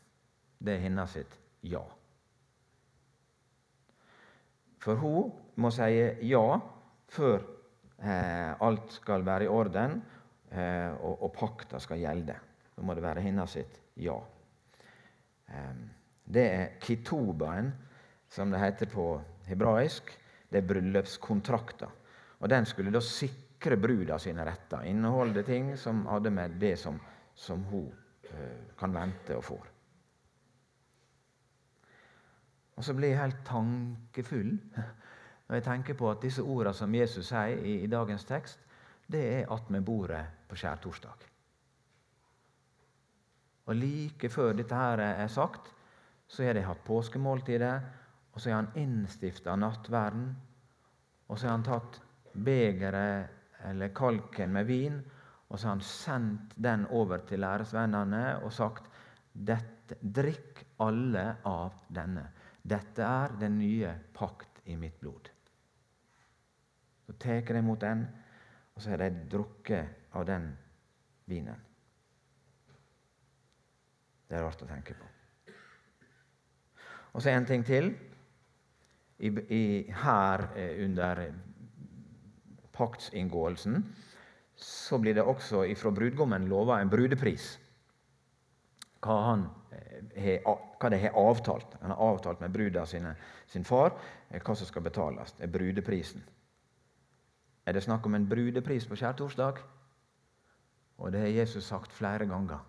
Det 0.62 0.76
er 0.76 0.85
hennes 0.85 1.16
sitt 1.16 1.38
ja. 1.66 1.83
For 4.83 4.99
hun 4.99 5.33
må 5.62 5.71
si 5.75 5.88
ja 6.26 6.45
før 7.12 7.38
eh, 8.02 8.52
alt 8.62 8.97
skal 8.97 9.26
være 9.26 9.47
i 9.47 9.52
orden 9.52 9.99
eh, 10.50 10.90
og, 10.95 11.26
og 11.26 11.35
pakta 11.37 11.81
skal 11.83 12.02
gjelde. 12.02 12.38
Da 12.73 12.87
må 12.87 12.95
det 12.97 13.04
være 13.04 13.25
hennes 13.26 13.59
sitt 13.59 13.78
ja. 14.02 14.16
Det 16.33 16.45
er 16.49 16.71
kitobaen, 16.81 17.73
som 18.33 18.52
det 18.52 18.61
heter 18.62 18.88
på 18.88 19.07
hebraisk. 19.45 20.12
Det 20.49 20.62
er 20.62 20.69
bryllupskontrakta. 20.69 21.88
Og 22.40 22.49
Den 22.49 22.66
skulle 22.66 22.92
da 22.92 23.00
sikre 23.04 23.76
bruda 23.76 24.19
sine 24.19 24.45
retter. 24.47 24.87
Inneholde 24.88 25.45
ting 25.47 25.75
som 25.78 26.07
hadde 26.09 26.31
med 26.31 26.57
det 26.61 26.76
som, 26.81 26.99
som 27.35 27.64
hun 27.71 27.92
eh, 28.33 28.73
kan 28.78 28.95
vente 28.95 29.37
og 29.37 29.45
får. 29.45 29.72
Og 32.82 32.86
så 32.86 32.96
blir 32.98 33.12
jeg 33.12 33.20
helt 33.20 33.44
tankefull 33.46 34.56
når 35.46 35.54
jeg 35.54 35.62
tenker 35.62 35.94
på 35.94 36.08
at 36.10 36.24
disse 36.24 36.42
ordene 36.42 36.72
som 36.74 36.94
Jesus 36.98 37.28
sier 37.28 37.60
i, 37.62 37.76
i 37.84 37.90
dagens 37.90 38.24
tekst, 38.26 38.58
det 39.06 39.20
er 39.36 39.52
attmed 39.54 39.84
bordet 39.86 40.24
på 40.50 40.58
skjærtorsdag. 40.58 41.28
Og 43.70 43.78
like 43.78 44.32
før 44.34 44.58
dette 44.58 44.74
her 44.74 45.04
er 45.04 45.30
sagt, 45.30 45.70
så 46.26 46.42
har 46.42 46.58
de 46.58 46.66
hatt 46.66 46.82
påskemåltidet, 46.82 47.72
og 48.34 48.40
så 48.40 48.50
har 48.50 48.64
han 48.64 48.74
innstifta 48.82 49.54
nattverden. 49.54 50.26
Og 51.28 51.38
så 51.38 51.52
har 51.52 51.58
han 51.60 51.70
tatt 51.70 52.02
begeret 52.34 53.62
eller 53.70 53.94
kalken 53.94 54.58
med 54.58 54.66
vin, 54.66 54.98
og 55.46 55.54
så 55.54 55.68
har 55.68 55.76
han 55.76 55.86
sendt 55.86 56.58
den 56.58 56.90
over 56.90 57.22
til 57.30 57.46
læresvennene 57.46 58.40
og 58.42 58.50
sagt 58.52 58.90
dette, 59.32 60.02
drikk 60.02 60.66
alle 60.82 61.28
av 61.46 61.84
denne. 61.94 62.32
Dette 62.62 63.02
er 63.02 63.35
den 63.40 63.59
nye 63.59 63.90
pakt 64.14 64.62
i 64.71 64.76
mitt 64.78 65.00
blod. 65.00 65.31
Så 67.07 67.16
tar 67.19 67.42
de 67.42 67.59
imot 67.59 67.81
den, 67.83 68.07
og 68.75 68.83
så 68.83 68.95
har 68.95 69.02
de 69.02 69.26
drukket 69.31 70.14
av 70.14 70.26
den 70.28 70.52
vinen. 71.28 71.59
Det 74.28 74.38
er 74.38 74.47
rart 74.47 74.62
å 74.64 74.69
tenke 74.71 74.95
på. 74.97 75.09
Og 77.12 77.21
så 77.21 77.35
en 77.35 77.49
ting 77.49 77.66
til. 77.66 77.90
I, 79.23 79.28
i, 79.28 79.65
her 80.02 80.47
eh, 80.58 80.78
under 80.82 81.21
paktsinngåelsen 82.75 83.76
så 84.56 84.99
blir 84.99 85.15
det 85.15 85.26
også 85.26 85.67
ifra 85.71 85.93
brudgommen 85.95 86.49
lova 86.50 86.80
en 86.80 86.91
brudepris. 86.91 87.52
Hva, 89.02 89.19
han, 89.28 89.45
har 90.17 90.32
eh, 90.32 90.49
hva 90.82 90.90
de 90.90 90.99
har 90.99 91.18
avtalt. 91.18 91.76
Han 91.80 91.95
har 91.95 92.02
avtalt 92.10 92.40
med 92.42 92.52
bruda 92.52 92.84
sin 92.86 93.64
far 93.64 93.95
eh, 94.30 94.42
hva 94.42 94.56
som 94.56 94.66
skal 94.66 94.82
betales. 94.82 95.36
Det 95.38 95.47
er 95.47 95.54
brudeprisen. 95.54 96.25
Er 97.66 97.76
det 97.76 97.84
snakk 97.84 98.06
om 98.06 98.18
en 98.18 98.26
brudepris 98.26 98.88
på 98.90 98.99
skjærtorsdag? 98.99 99.62
Og 100.99 101.12
det 101.12 101.23
har 101.23 101.34
Jesus 101.34 101.68
sagt 101.71 101.95
flere 101.95 102.26
ganger 102.26 102.60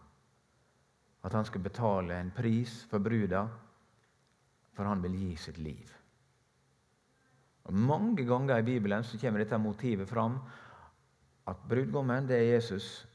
at 1.23 1.33
han 1.33 1.45
skal 1.47 1.63
betale 1.63 2.17
en 2.19 2.31
pris 2.35 2.81
for 2.91 2.99
bruda, 2.99 3.45
for 4.75 4.89
han 4.89 5.01
vil 5.03 5.15
gi 5.15 5.35
sitt 5.39 5.57
liv. 5.57 5.93
Og 7.63 7.73
Mange 7.73 8.25
ganger 8.27 8.59
i 8.59 8.65
Bibelen 8.67 9.03
så 9.03 9.17
kommer 9.17 9.39
dette 9.39 9.57
motivet 9.57 10.09
fram 10.09 10.35
at 11.47 11.63
brudgommen 11.69 12.27
det 12.27 12.37
er 12.37 12.49
Jesus, 12.55 13.07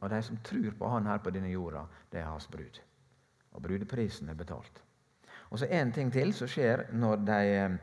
og 0.00 0.10
de 0.10 0.22
som 0.22 0.40
tror 0.42 0.74
på 0.78 0.88
han 0.90 1.06
her 1.06 1.22
på 1.22 1.30
denne 1.30 1.52
jorda, 1.52 1.84
det 2.10 2.20
er 2.20 2.30
hans 2.30 2.48
brud. 2.50 2.80
Og 3.52 3.62
brudeprisen 3.62 4.28
er 4.32 4.38
betalt. 4.38 4.82
Og 5.50 5.58
så 5.58 5.68
En 5.68 5.92
ting 5.92 6.12
til 6.12 6.32
som 6.32 6.48
skjer 6.48 6.86
når, 6.96 7.16
de, 7.28 7.78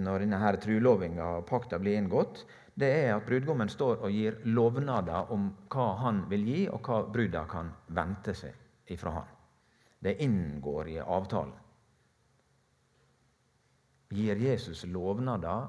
når 0.00 0.24
denne 0.24 0.38
her 0.40 0.56
trulovinga 0.56 1.24
og 1.38 1.46
pakta 1.46 1.78
blir 1.78 1.98
inngått, 2.00 2.46
det 2.74 2.88
er 2.88 3.10
at 3.14 3.26
brudgommen 3.26 3.68
står 3.68 4.00
og 4.00 4.14
gir 4.14 4.38
lovnader 4.48 5.32
om 5.34 5.50
hva 5.72 5.88
han 6.00 6.22
vil 6.30 6.46
gi, 6.48 6.62
og 6.72 6.80
hva 6.86 7.02
bruda 7.12 7.44
kan 7.50 7.68
vente 7.92 8.32
seg 8.34 8.92
ifra 8.94 9.12
han. 9.18 9.34
Det 10.02 10.16
inngår 10.24 10.88
i 10.88 10.96
avtalen. 11.00 11.58
Gir 14.12 14.40
Jesus 14.40 14.84
lovnader 14.88 15.68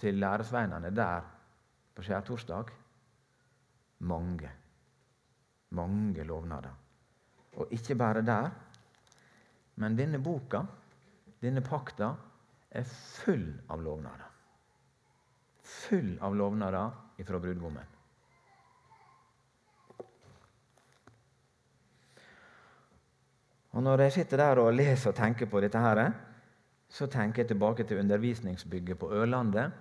til 0.00 0.20
læresveinene 0.20 0.92
der 0.94 1.24
på 1.94 2.04
skjærtorsdag? 2.04 2.70
Mange. 4.04 4.50
Mange 5.70 6.24
lovnader. 6.24 6.76
Og 7.56 7.72
ikke 7.72 7.94
bare 7.94 8.22
der, 8.22 8.50
men 9.80 9.96
denne 9.96 10.20
boka, 10.22 10.62
denne 11.42 11.62
pakta, 11.64 12.12
er 12.74 12.84
full 12.84 13.46
av 13.70 13.82
lovnader. 13.82 14.30
Full 15.62 16.16
av 16.22 16.36
lovnader 16.36 17.20
ifra 17.22 17.40
brudgommen. 17.40 17.90
Og 23.74 23.82
Når 23.82 24.04
jeg 24.04 24.12
sitter 24.20 24.38
der 24.38 24.60
og 24.62 24.74
leser 24.74 25.10
og 25.10 25.18
tenker 25.18 25.50
på 25.50 25.60
dette, 25.62 25.80
her, 25.82 26.12
så 26.88 27.08
tenker 27.10 27.42
jeg 27.42 27.48
tilbake 27.50 27.84
til 27.84 27.98
undervisningsbygget 27.98 28.98
på 28.98 29.10
Ørlandet. 29.10 29.72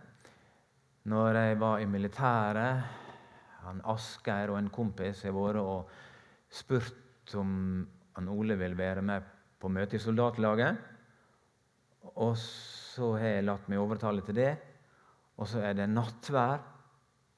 Når 1.06 1.38
jeg 1.38 1.60
var 1.62 1.80
i 1.80 1.86
militæret, 1.86 2.84
han 3.64 3.82
Asgeir 3.86 4.50
og 4.50 4.58
en 4.58 4.72
kompis 4.74 5.22
har 5.24 5.36
vært 5.36 5.62
og 5.62 5.92
spurt 6.50 7.36
om 7.38 7.84
han 8.16 8.30
Ole 8.30 8.58
vil 8.60 8.78
være 8.78 9.02
med 9.06 9.33
på 9.64 9.72
møte 9.72 9.96
i 9.96 10.04
soldatlaget. 10.04 10.78
Og 12.20 12.36
så 12.38 13.14
har 13.16 13.38
jeg 13.38 13.48
latt 13.48 13.70
meg 13.72 13.80
overtale 13.80 14.24
til 14.28 14.36
det. 14.36 14.52
Og 15.40 15.48
så 15.50 15.64
er 15.64 15.78
det 15.80 15.88
nattvær 15.90 16.60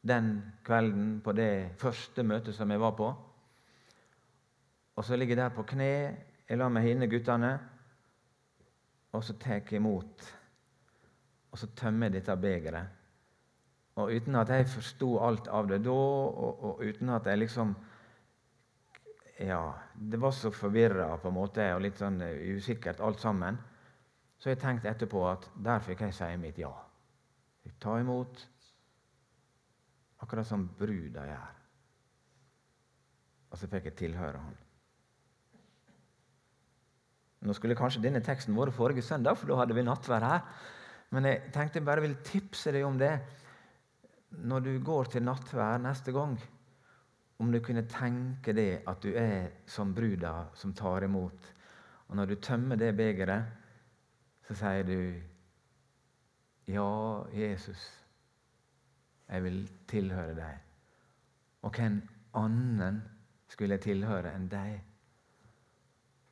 den 0.06 0.34
kvelden 0.66 1.20
på 1.26 1.34
det 1.38 1.78
første 1.82 2.26
møtet 2.26 2.58
som 2.58 2.72
jeg 2.74 2.82
var 2.82 2.98
på. 2.98 3.12
Og 4.96 5.06
så 5.06 5.16
ligger 5.16 5.36
jeg 5.38 5.44
der 5.44 5.56
på 5.56 5.68
kne 5.70 5.92
jeg 6.46 6.60
lar 6.62 6.70
meg 6.70 6.86
hinne 6.86 7.08
guttene, 7.10 7.56
og 9.16 9.24
så 9.26 9.34
tar 9.42 9.64
jeg 9.64 9.80
imot. 9.80 10.28
Og 11.50 11.58
så 11.58 11.70
tømmer 11.74 12.12
jeg 12.12 12.20
dette 12.20 12.36
begeret. 12.38 13.02
Og 13.96 14.12
uten 14.14 14.36
at 14.38 14.52
jeg 14.52 14.68
forsto 14.70 15.16
alt 15.26 15.48
av 15.48 15.70
det 15.72 15.80
da, 15.86 15.96
og, 15.96 16.64
og, 16.68 16.84
uten 16.84 17.10
at 17.16 17.26
jeg 17.26 17.40
liksom 17.46 17.74
Ja, 19.38 19.76
det 19.96 20.18
var 20.18 20.32
så 20.32 20.52
forvirra 20.52 21.18
på 21.20 21.28
en 21.28 21.36
måte, 21.36 21.66
og 21.76 21.82
litt 21.84 22.00
sånn 22.00 22.22
usikkert 22.24 23.02
alt 23.04 23.20
sammen. 23.20 23.58
Så 24.40 24.52
jeg 24.52 24.62
tenkte 24.62 24.92
etterpå 24.92 25.26
at 25.28 25.50
der 25.56 25.84
fikk 25.84 26.06
jeg 26.06 26.16
si 26.16 26.30
mitt 26.40 26.60
ja. 26.60 26.72
Jeg 27.66 27.76
ta 27.82 27.98
imot, 28.00 28.46
akkurat 30.24 30.48
som 30.48 30.68
bruda 30.80 31.26
gjør. 31.28 31.56
Og 33.52 33.60
så 33.60 33.70
fikk 33.72 33.90
jeg 33.90 34.00
tilhøre 34.04 34.44
Han. 34.44 34.56
Nå 37.46 37.54
skulle 37.54 37.78
kanskje 37.78 38.02
denne 38.02 38.24
teksten 38.26 38.56
vært 38.58 38.74
forrige 38.74 39.04
søndag, 39.06 39.38
for 39.38 39.52
da 39.52 39.60
hadde 39.60 39.76
vi 39.78 39.84
nattvær 39.86 40.24
her. 40.26 40.46
Men 41.14 41.28
jeg 41.30 41.52
tenkte 41.54 41.80
jeg 41.80 41.88
bare 41.88 42.04
ville 42.04 42.24
tipse 42.26 42.72
deg 42.74 42.88
om 42.88 42.98
det 42.98 43.14
når 44.46 44.64
du 44.66 44.72
går 44.84 45.12
til 45.14 45.24
nattvær 45.24 45.78
neste 45.84 46.12
gang. 46.16 46.34
Om 47.40 47.52
du 47.52 47.60
kunne 47.60 47.84
tenke 47.92 48.54
det 48.56 48.84
at 48.88 49.04
du 49.04 49.12
er 49.20 49.52
som 49.68 49.94
bruda 49.96 50.48
som 50.56 50.74
tar 50.74 51.04
imot. 51.04 51.54
Og 52.08 52.16
når 52.16 52.26
du 52.26 52.36
tømmer 52.36 52.80
det 52.80 52.96
begeret, 52.98 53.46
så 54.48 54.56
sier 54.56 54.84
du 54.88 55.22
Ja, 56.68 57.24
Jesus, 57.30 57.82
jeg 59.30 59.44
vil 59.44 59.60
tilhøre 59.88 60.34
deg. 60.34 60.62
Og 61.62 61.76
hvem 61.78 62.00
annen 62.34 63.04
skulle 63.50 63.78
jeg 63.78 63.86
tilhøre 63.86 64.32
enn 64.34 64.48
deg? 64.50 64.80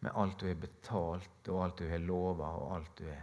med 0.04 0.12
alt 0.16 0.40
du 0.40 0.48
har 0.48 0.56
betalt, 0.60 1.48
og 1.48 1.64
alt 1.64 1.78
du 1.80 1.88
har 1.88 2.02
lova, 2.04 2.50
og 2.60 2.76
alt 2.76 2.98
du 3.00 3.06
er. 3.08 3.22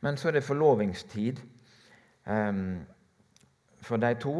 Men 0.00 0.16
så 0.16 0.28
er 0.28 0.38
det 0.38 0.44
forlovingstid 0.44 1.42
for 2.24 4.00
de 4.00 4.14
to. 4.20 4.36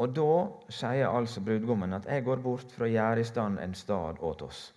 Og 0.00 0.14
da 0.16 0.36
sier 0.72 1.10
altså 1.10 1.42
brudgommen 1.44 1.92
at 1.92 2.06
'jeg 2.06 2.24
går 2.24 2.40
bort 2.42 2.72
for 2.72 2.86
å 2.86 2.90
gjøre 2.90 3.20
i 3.20 3.28
stand 3.28 3.58
en 3.58 3.74
stad 3.74 4.18
åt 4.20 4.42
oss'. 4.42 4.72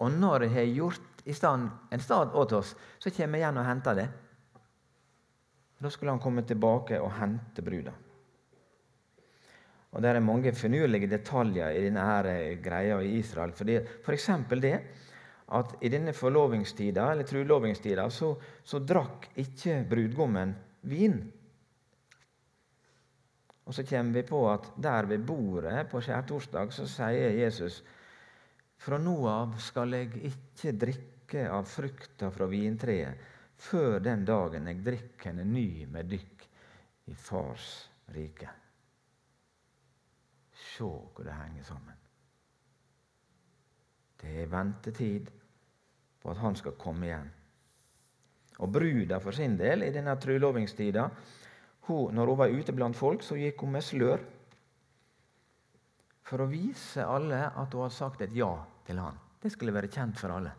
Og 0.00 0.12
når 0.12 0.42
jeg 0.42 0.50
har 0.50 0.74
gjort 0.76 1.22
i 1.24 1.32
stand 1.32 1.70
en 1.92 2.00
stad 2.00 2.34
åt 2.34 2.52
oss, 2.52 2.74
så 2.98 3.10
kommer 3.10 3.38
jeg 3.38 3.44
igjen 3.44 3.58
og 3.58 3.66
henter 3.66 3.94
det. 3.94 4.08
Da 5.82 5.88
skulle 5.88 6.12
han 6.12 6.20
komme 6.20 6.42
tilbake 6.42 7.00
og 7.00 7.12
hente 7.12 7.62
bruda. 7.62 7.92
Og 9.92 10.02
Det 10.02 10.10
er 10.10 10.20
mange 10.20 10.52
finurlige 10.52 11.08
detaljer 11.08 11.70
i 11.72 11.84
denne 11.86 12.04
her 12.04 12.26
eh, 12.26 12.58
greia 12.60 13.00
i 13.00 13.18
Israel. 13.18 13.52
F.eks. 14.04 14.26
det 14.60 14.80
at 15.56 15.76
i 15.80 15.88
denne 15.88 16.12
forlovingstida, 16.12 17.12
eller 17.12 17.24
trulovingstida 17.24 18.08
så, 18.10 18.32
så 18.64 18.78
drakk 18.78 19.30
ikke 19.36 19.84
brudgommen 19.88 20.54
vin. 20.88 21.18
Og 23.66 23.74
så 23.74 23.82
kommer 23.86 24.20
vi 24.20 24.22
på 24.26 24.40
at 24.50 24.68
der 24.82 25.08
ved 25.10 25.24
bordet 25.26 25.88
på 25.90 26.00
skjærtorsdag 26.00 26.72
så 26.74 26.86
sier 26.90 27.34
Jesus 27.40 27.80
fra 28.78 28.98
nå 29.02 29.16
av 29.26 29.56
skal 29.62 29.96
jeg 29.96 30.12
ikke 30.28 30.76
drikke 30.78 31.46
av 31.50 31.66
frukta 31.66 32.30
fra 32.30 32.46
vintreet 32.50 33.32
før 33.56 33.98
den 34.04 34.24
dagen 34.28 34.68
jeg 34.70 34.84
drikker 34.86 35.32
henne 35.32 35.46
ny 35.48 35.86
med 35.90 36.12
dykk 36.12 36.46
i 37.10 37.14
Fars 37.14 37.70
rike. 38.14 38.50
Se 40.56 40.84
hvor 40.84 41.24
det 41.24 41.34
henger 41.34 41.64
sammen. 41.66 41.98
Det 44.20 44.42
er 44.42 44.52
ventetid 44.52 45.32
på 46.20 46.30
at 46.30 46.40
han 46.40 46.56
skal 46.56 46.78
komme 46.80 47.08
igjen. 47.08 47.28
Og 48.62 48.72
bruda 48.72 49.18
for 49.20 49.36
sin 49.36 49.56
del 49.58 49.84
i 49.84 49.92
denne 49.92 50.16
trulovingstida 50.20 51.10
hun, 51.86 52.14
Når 52.14 52.26
hun 52.26 52.38
var 52.38 52.48
ute 52.48 52.72
blant 52.72 52.96
folk, 52.96 53.22
så 53.22 53.36
gikk 53.38 53.60
hun 53.62 53.76
med 53.76 53.84
slør 53.84 54.22
for 56.26 56.42
å 56.42 56.48
vise 56.50 57.04
alle 57.06 57.44
at 57.46 57.74
hun 57.74 57.84
hadde 57.84 57.94
sagt 57.94 58.24
et 58.24 58.34
ja 58.34 58.50
til 58.86 58.98
han. 58.98 59.18
Det 59.38 59.52
skulle 59.54 59.74
være 59.74 59.90
kjent 59.92 60.18
for 60.18 60.34
alle. 60.34 60.50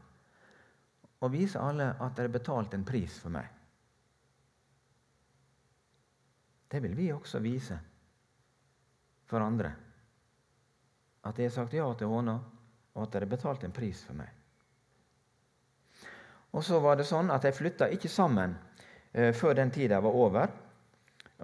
Og 1.19 1.33
vise 1.33 1.59
alle 1.59 1.89
at 1.97 2.15
dere 2.15 2.29
har 2.29 2.37
betalt 2.37 2.77
en 2.77 2.85
pris 2.87 3.17
for 3.19 3.33
meg. 3.33 3.49
Det 6.71 6.79
vil 6.83 6.95
vi 6.95 7.09
også 7.11 7.41
vise 7.43 7.75
for 9.27 9.43
andre. 9.43 9.73
At 11.27 11.39
jeg 11.39 11.49
har 11.49 11.55
sagt 11.55 11.75
ja 11.75 11.87
til 11.99 12.11
henne, 12.15 12.37
og 12.95 13.03
at 13.03 13.11
dere 13.11 13.27
har 13.27 13.35
betalt 13.35 13.67
en 13.67 13.75
pris 13.75 14.03
for 14.07 14.15
meg. 14.19 14.36
Og 16.57 16.63
så 16.65 16.79
var 16.81 16.97
det 16.97 17.05
sånn 17.05 17.29
at 17.29 17.45
De 17.45 17.53
flytta 17.53 17.91
ikke 17.93 18.09
sammen 18.09 18.55
eh, 19.13 19.29
før 19.35 19.53
den 19.59 19.69
tida 19.73 19.99
var 20.01 20.17
over. 20.17 20.55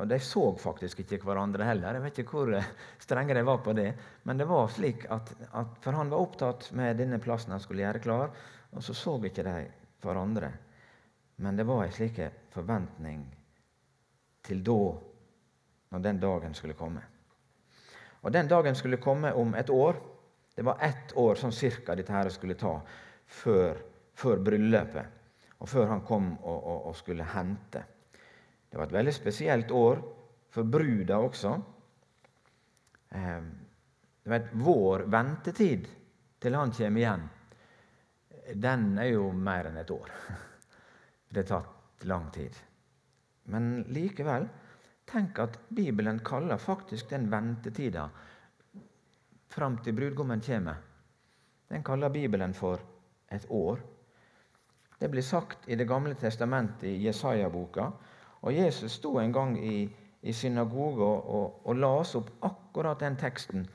Og 0.02 0.10
De 0.10 0.18
så 0.26 0.48
faktisk 0.58 1.04
ikke 1.04 1.22
hverandre 1.22 1.68
heller. 1.68 1.94
Jeg 1.94 2.06
vet 2.08 2.22
ikke 2.24 2.40
hvor 2.40 2.54
eh, 2.58 2.72
strenge 3.02 3.38
de 3.38 3.46
var 3.46 3.62
på 3.62 3.76
det. 3.78 3.92
Men 4.26 4.42
det 4.42 4.50
var 4.50 4.74
slik 4.74 5.06
at, 5.14 5.30
at 5.54 5.78
For 5.86 5.94
han 5.94 6.10
var 6.10 6.26
opptatt 6.26 6.72
med 6.74 6.98
denne 6.98 7.22
plassen 7.22 7.54
han 7.54 7.62
skulle 7.62 7.86
gjøre 7.86 8.02
klar, 8.02 8.34
og 8.74 8.82
så 8.82 8.98
så 8.98 9.20
ikke 9.22 9.46
de 9.46 9.56
hverandre. 10.02 10.50
Men 11.46 11.58
det 11.58 11.68
var 11.70 11.86
en 11.86 11.94
slik 11.94 12.20
forventning 12.54 13.24
til 14.44 14.66
da, 14.66 14.82
når 15.94 16.04
den 16.04 16.20
dagen 16.20 16.58
skulle 16.58 16.78
komme. 16.78 17.06
Og 18.24 18.32
den 18.34 18.48
dagen 18.48 18.76
skulle 18.76 18.98
komme 18.98 19.34
om 19.34 19.54
et 19.56 19.70
år. 19.70 20.02
Det 20.56 20.66
var 20.66 20.82
ett 20.82 21.14
år 21.18 21.38
sånn 21.38 21.54
cirka 21.54 21.96
dette 21.96 22.14
her 22.14 22.30
skulle 22.34 22.58
ta 22.58 22.80
før, 23.28 23.78
før 24.14 24.42
bryllupet, 24.46 25.20
og 25.60 25.70
før 25.70 25.90
han 25.94 26.04
kom 26.06 26.32
og, 26.38 26.58
og, 26.58 26.88
og 26.90 26.96
skulle 26.98 27.26
hente. 27.34 27.84
Det 28.70 28.78
var 28.78 28.90
et 28.90 28.98
veldig 28.98 29.14
spesielt 29.14 29.72
år 29.72 30.02
for 30.54 30.70
bruda 30.70 31.20
også. 31.22 31.54
Ehm, 33.18 33.50
du 34.24 34.30
vet, 34.30 34.52
Vår 34.54 35.06
ventetid 35.12 35.88
til 36.42 36.58
han 36.58 36.74
kommer 36.74 37.02
igjen, 37.02 37.28
den 38.56 38.86
er 39.00 39.14
jo 39.14 39.30
mer 39.32 39.70
enn 39.70 39.80
et 39.82 39.94
år. 39.94 40.12
Det 41.34 41.46
har 41.46 41.50
tatt 41.50 42.06
lang 42.06 42.28
tid. 42.36 42.58
Men 43.50 43.84
likevel, 43.94 44.46
tenk 45.10 45.40
at 45.42 45.58
Bibelen 45.70 46.20
kaller 46.26 46.62
faktisk 46.62 47.10
den 47.10 47.30
ventetida 47.32 48.10
fram 49.54 49.78
til 49.86 49.96
brudgommen 49.98 50.42
kommer. 50.42 50.78
Den 51.70 51.84
kaller 51.84 52.10
Bibelen 52.10 52.54
for 52.54 52.82
et 53.32 53.46
år. 53.50 53.82
Det 55.04 55.10
blir 55.10 55.22
sagt 55.22 55.66
i 55.68 55.76
Det 55.76 55.84
gamle 55.84 56.16
testamentet, 56.16 56.84
i 56.88 57.04
Jesaja-boka, 57.04 57.90
og 58.42 58.54
Jesus 58.56 58.94
sto 59.02 59.18
en 59.20 59.34
gang 59.36 59.58
i, 59.60 59.90
i 60.22 60.32
synagoga 60.32 61.04
og, 61.04 61.58
og 61.68 61.76
las 61.76 62.14
opp 62.16 62.30
akkurat 62.48 63.02
den 63.04 63.18
teksten. 63.20 63.66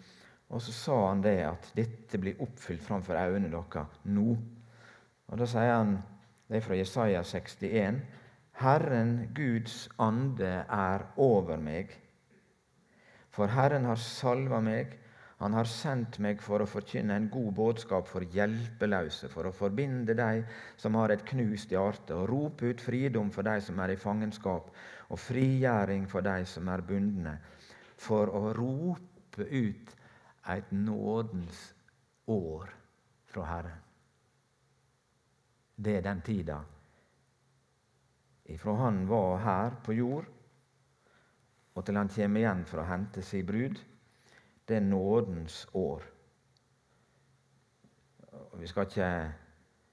Og 0.49 0.63
så 0.65 0.73
sa 0.73 0.97
han 1.11 1.21
det 1.21 1.35
at 1.45 1.69
dette 1.77 2.17
blir 2.17 2.41
oppfylt 2.41 2.81
framfor 2.81 3.21
øynene 3.21 3.51
deres 3.53 4.01
nå. 4.09 4.39
Og 5.29 5.39
Da 5.39 5.51
sier 5.53 5.75
han 5.75 5.99
det 6.49 6.63
er 6.63 6.65
fra 6.65 6.81
Jesaja 6.81 7.21
61. 7.21 8.01
Herren 8.63 9.13
Guds 9.37 9.91
ande 10.01 10.55
er 10.65 11.05
over 11.21 11.61
meg, 11.61 11.93
for 13.29 13.53
Herren 13.53 13.85
har 13.85 14.01
salva 14.01 14.65
meg 14.65 14.97
han 15.39 15.55
har 15.55 15.69
sendt 15.71 16.17
meg 16.19 16.41
for 16.43 16.63
å 16.63 16.67
forkynne 16.67 17.15
en 17.15 17.29
god 17.31 17.53
budskap 17.55 18.09
for 18.11 18.27
hjelpeløse, 18.27 19.29
for 19.31 19.47
å 19.47 19.55
forbinde 19.55 20.17
de 20.19 20.43
som 20.77 20.97
har 20.99 21.15
et 21.15 21.23
knust 21.31 21.71
hjerte, 21.71 22.17
og 22.17 22.27
rope 22.31 22.73
ut 22.73 22.83
fridom 22.83 23.31
for 23.31 23.47
de 23.47 23.61
som 23.63 23.79
er 23.85 23.95
i 23.95 24.01
fangenskap, 24.01 24.73
og 25.09 25.21
frigjøring 25.23 26.09
for 26.11 26.27
de 26.27 26.43
som 26.47 26.71
er 26.73 26.83
bundne, 26.89 27.37
for 27.99 28.33
å 28.35 28.51
rope 28.59 29.47
ut 29.47 29.95
et 30.51 30.73
nådens 30.75 31.61
år 32.35 32.73
fra 33.31 33.45
Herren. 33.47 33.85
Det 35.79 35.95
er 36.01 36.03
den 36.03 36.25
tida 36.27 36.59
ifra 38.49 38.75
han 38.81 39.03
var 39.07 39.39
her 39.45 39.75
på 39.85 39.95
jord, 39.95 40.27
og 41.77 41.85
til 41.87 42.01
han 42.01 42.11
kommer 42.11 42.43
igjen 42.43 42.65
for 42.67 42.83
å 42.83 42.89
hente 42.89 43.23
sin 43.23 43.47
brud 43.47 43.79
det 44.69 44.77
er 44.77 44.85
nådens 44.85 45.67
år. 45.75 46.03
Vi 48.59 48.67
skal 48.67 48.89
ikke 48.89 49.13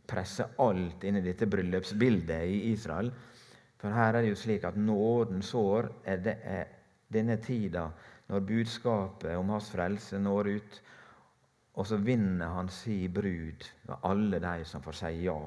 presse 0.08 0.48
alt 0.62 1.04
inn 1.08 1.20
i 1.20 1.24
dette 1.26 1.48
bryllupsbildet 1.50 2.50
i 2.50 2.60
Israel. 2.72 3.12
For 3.80 3.94
her 3.94 4.16
er 4.16 4.26
det 4.26 4.34
jo 4.34 4.40
slik 4.40 4.66
at 4.68 4.78
nådens 4.78 5.54
år 5.54 5.90
er, 6.06 6.18
det, 6.18 6.38
er 6.44 6.66
denne 7.14 7.38
tida 7.42 7.88
når 8.28 8.48
budskapet 8.48 9.38
om 9.38 9.54
hans 9.54 9.70
frelse 9.72 10.20
når 10.20 10.52
ut. 10.56 10.82
Og 11.76 11.88
så 11.88 12.00
vinner 12.00 12.56
han 12.56 12.72
si 12.72 13.08
brud 13.12 13.68
med 13.88 14.08
alle 14.08 14.40
de 14.40 14.66
som 14.66 14.84
får 14.84 15.00
si 15.02 15.14
ja, 15.26 15.38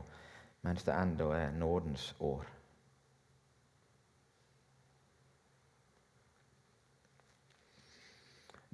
mens 0.62 0.84
det 0.84 0.94
enda 0.94 1.32
er 1.36 1.56
nådens 1.56 2.14
år. 2.20 2.57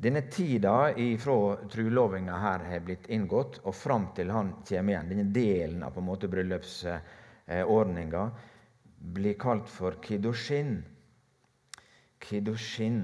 Denne 0.05 0.21
tida 0.29 0.93
fra 1.19 1.57
trulovinga 1.73 2.37
her 2.37 2.64
har 2.69 2.83
blitt 2.85 3.07
inngått, 3.09 3.62
og 3.64 3.73
fram 3.73 4.11
til 4.12 4.29
han 4.35 4.51
kommer 4.69 4.93
igjen, 4.93 5.09
denne 5.09 5.33
delen 5.33 5.81
av 5.87 5.95
på 5.95 6.03
en 6.03 6.09
måte 6.11 6.29
bryllupsordninga, 6.29 8.25
blir 9.17 9.38
kalt 9.40 9.73
for 9.73 9.97
kiddushin. 10.05 10.77
Kiddushin. 12.21 13.01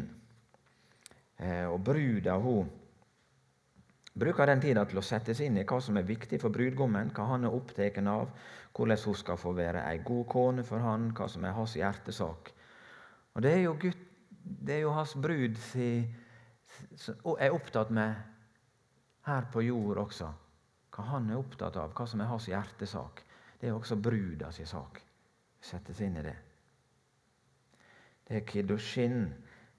Eh, 1.40 1.64
og 1.72 1.80
bruda 1.88 2.36
hun 2.36 2.68
bruker 4.20 4.52
den 4.52 4.60
tida 4.60 4.84
til 4.84 5.00
å 5.00 5.04
sette 5.06 5.32
seg 5.32 5.48
inn 5.48 5.60
i 5.62 5.64
hva 5.64 5.80
som 5.80 5.96
er 5.96 6.04
viktig 6.04 6.36
for 6.42 6.52
brudgommen, 6.52 7.16
hva 7.16 7.32
han 7.32 7.48
er 7.48 7.56
opptatt 7.56 7.96
av, 8.04 8.28
hvordan 8.76 9.04
hun 9.06 9.22
skal 9.24 9.40
få 9.40 9.56
være 9.56 9.88
ei 9.88 10.04
god 10.04 10.26
kone 10.28 10.68
for 10.68 10.84
han, 10.84 11.14
hva 11.16 11.32
som 11.32 11.48
er 11.48 11.56
hans 11.56 11.80
hjertesak. 11.80 12.52
Og 13.32 13.40
Det 13.40 13.56
er 13.56 13.62
jo, 13.70 13.78
Gud, 13.80 14.08
det 14.44 14.82
er 14.82 14.82
jo 14.84 14.98
hans 15.00 15.16
brud 15.16 15.56
si 15.72 15.94
og 16.04 16.19
er 17.38 17.54
opptatt 17.54 17.90
med 17.90 18.14
her 19.26 19.48
på 19.52 19.62
jord 19.62 20.00
også. 20.04 20.30
Hva 20.90 21.06
han 21.12 21.30
er 21.30 21.38
opptatt 21.38 21.76
av, 21.78 21.92
hva 21.94 22.06
som 22.06 22.20
er 22.20 22.30
hans 22.30 22.48
hjertesak. 22.50 23.22
Det 23.60 23.68
er 23.68 23.76
også 23.76 23.96
bruda 24.00 24.50
si 24.52 24.64
sak. 24.66 25.00
Sette 25.60 25.94
seg 25.94 26.08
inn 26.08 26.20
i 26.20 26.24
det. 26.24 26.36
Det 28.26 28.40
er 28.40 28.46
kiddushin. 28.48 29.28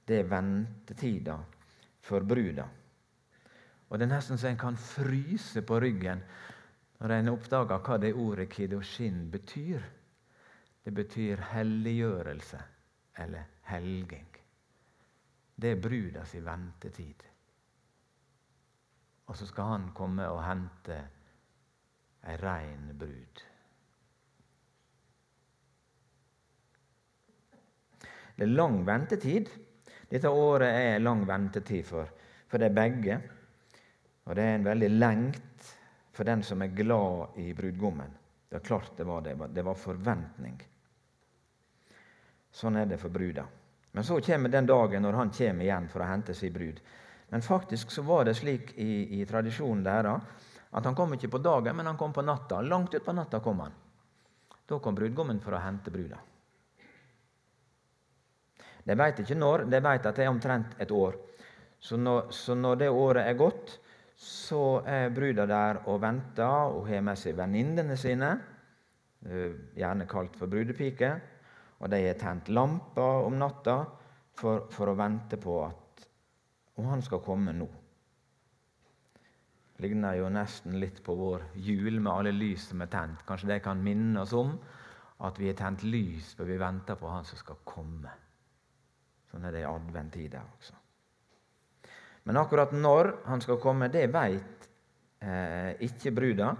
Det 0.05 0.19
er 0.21 0.29
ventetida 0.29 1.37
for 2.03 2.25
bruda. 2.27 2.65
Og 3.89 3.99
Det 3.99 4.05
er 4.07 4.13
nesten 4.13 4.39
så 4.39 4.47
en 4.47 4.57
kan 4.57 4.77
fryse 4.77 5.61
på 5.67 5.79
ryggen 5.83 6.23
når 7.01 7.13
en 7.15 7.31
oppdager 7.33 7.81
hva 7.83 7.97
det 7.99 8.13
ordet 8.13 8.49
kiddushin 8.49 9.25
betyr. 9.31 9.81
Det 10.83 10.93
betyr 10.93 11.41
helliggjørelse 11.51 12.61
eller 13.23 13.49
helging. 13.69 14.40
Det 15.61 15.75
er 15.75 15.81
bruda 15.81 16.23
si 16.25 16.39
ventetid. 16.41 17.23
Og 19.29 19.37
så 19.37 19.45
skal 19.45 19.69
han 19.75 19.89
komme 19.95 20.25
og 20.27 20.41
hente 20.43 20.97
ei 22.27 22.37
rein 22.41 22.89
brud. 22.97 23.43
Det 28.35 28.47
er 28.47 28.55
lang 28.57 28.81
ventetid. 28.87 29.51
Dette 30.09 30.33
året 30.33 30.73
er 30.73 31.03
lang 31.03 31.21
ventetid 31.29 31.85
for, 31.85 32.09
for 32.49 32.57
de 32.59 32.71
begge. 32.73 33.21
Og 34.25 34.35
det 34.35 34.43
er 34.47 34.57
en 34.57 34.65
veldig 34.65 34.89
lengt 34.97 35.71
for 36.11 36.27
den 36.27 36.43
som 36.43 36.61
er 36.65 36.73
glad 36.75 37.37
i 37.39 37.51
brudgommen. 37.53 38.17
Det 38.49 38.59
er 38.59 38.65
klart 38.65 38.97
det 38.97 39.07
var 39.07 39.21
det. 39.23 39.37
Det 39.53 39.63
var 39.63 39.77
forventning. 39.79 40.57
Sånn 42.51 42.81
er 42.81 42.89
det 42.89 42.99
for 42.99 43.13
bruda. 43.13 43.45
Men 43.91 44.03
så 44.07 44.21
kommer 44.23 44.49
den 44.49 44.69
dagen 44.69 45.03
når 45.03 45.19
han 45.19 45.33
kommer 45.35 45.65
igjen 45.65 45.89
for 45.91 46.03
å 46.03 46.09
hente 46.09 46.33
sin 46.33 46.53
brud. 46.53 46.79
Men 47.31 47.43
faktisk 47.43 47.91
så 47.91 48.03
var 48.07 48.25
det 48.27 48.37
slik 48.39 48.73
i, 48.79 49.21
i 49.21 49.25
tradisjonen 49.27 49.83
deres 49.83 50.47
at 50.71 50.85
han 50.87 50.95
kom 50.95 51.13
ikke 51.15 51.31
på 51.31 51.41
dagen, 51.43 51.75
men 51.75 51.89
han 51.89 51.97
kom 51.99 52.13
på 52.15 52.23
natta. 52.23 52.61
Langt 52.63 52.93
utpå 52.95 53.11
natta 53.11 53.41
kom 53.43 53.59
han. 53.59 53.73
Da 54.67 54.79
kom 54.79 54.95
brudgommen 54.95 55.41
for 55.43 55.55
å 55.55 55.59
hente 55.59 55.91
bruda. 55.91 56.19
De 58.83 58.95
veit 58.97 59.19
ikke 59.19 59.37
når, 59.37 59.65
de 59.69 59.81
veit 59.83 60.07
at 60.07 60.15
det 60.15 60.25
er 60.25 60.31
omtrent 60.31 60.77
et 60.81 60.91
år. 60.95 61.17
Så 61.81 61.97
når, 61.99 62.31
så 62.31 62.55
når, 62.55 62.79
det 62.79 62.89
året 62.93 63.27
er 63.27 63.37
gått, 63.37 63.75
så 64.15 64.81
er 64.87 65.13
bruda 65.13 65.47
der 65.49 65.81
og 65.89 65.99
venter 66.01 66.71
og 66.71 66.87
har 66.87 67.03
med 67.03 67.19
seg 67.19 67.35
venninnene 67.37 67.97
sine, 67.97 68.31
eh, 69.25 69.53
gjerne 69.77 70.07
kalt 70.09 70.37
for 70.37 70.49
brudepiker. 70.49 71.19
Og 71.81 71.89
de 71.89 71.99
har 72.05 72.17
tent 72.21 72.49
lamper 72.53 73.25
om 73.25 73.37
natta 73.41 73.77
for, 74.37 74.67
for 74.73 74.91
å 74.91 74.97
vente 74.97 75.39
på 75.41 75.57
at 75.65 76.05
om 76.79 76.89
han 76.91 77.01
skal 77.05 77.23
komme 77.25 77.53
nå. 77.57 77.67
Det 79.75 79.87
Ligner 79.87 80.19
jo 80.19 80.29
nesten 80.29 80.77
litt 80.81 81.01
på 81.03 81.15
vår 81.17 81.47
jul 81.57 81.97
med 81.99 82.11
alle 82.13 82.33
lys 82.35 82.67
som 82.69 82.83
er 82.85 82.91
tent. 82.93 83.23
Kanskje 83.25 83.49
det 83.49 83.63
kan 83.65 83.81
minne 83.81 84.21
oss 84.21 84.33
om 84.37 84.53
at 85.25 85.39
vi 85.41 85.49
har 85.49 85.57
tent 85.57 85.83
lys, 85.85 86.35
for 86.37 86.49
vi 86.49 86.57
venter 86.61 86.97
på 86.97 87.09
han 87.09 87.25
som 87.25 87.37
skal 87.37 87.61
komme. 87.65 88.13
Sånn 89.31 89.45
er 89.47 89.55
det 89.55 89.63
i 89.63 89.69
adventtida 89.69 90.41
også. 90.45 90.77
Men 92.29 92.37
akkurat 92.37 92.73
når 92.77 93.11
han 93.25 93.41
skal 93.41 93.57
komme, 93.61 93.89
det 93.89 94.05
veit 94.13 94.67
eh, 95.25 95.73
ikke 95.87 96.13
bruda. 96.13 96.51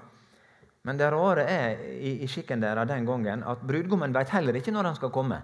Men 0.84 0.98
det 0.98 1.12
rare 1.14 1.46
er 1.46 1.82
i, 1.94 2.16
i 2.26 2.28
skikken 2.30 2.62
deres 2.62 2.88
den 2.90 3.06
gangen 3.06 3.44
at 3.46 3.62
brudgommen 3.68 4.14
veit 4.14 4.32
heller 4.34 4.58
ikke 4.58 4.74
når 4.74 4.90
han 4.90 4.98
skal 4.98 5.14
komme. 5.14 5.42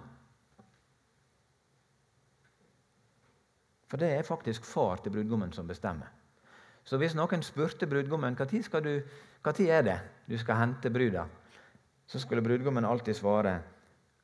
For 3.88 4.02
det 4.02 4.10
er 4.18 4.26
faktisk 4.28 4.66
far 4.66 5.04
til 5.04 5.14
brudgommen 5.14 5.54
som 5.54 5.68
bestemmer. 5.68 6.10
Så 6.88 6.98
hvis 6.98 7.16
noen 7.16 7.44
spurte 7.44 7.88
brudgommen 7.88 8.36
når 8.36 8.50
tid 8.50 9.70
er 9.70 9.84
det 9.86 9.98
du 10.28 10.38
skal 10.40 10.60
hente 10.60 10.92
bruda, 10.92 11.28
så 12.08 12.20
skulle 12.20 12.44
brudgommen 12.44 12.86
alltid 12.88 13.16
svare 13.16 13.58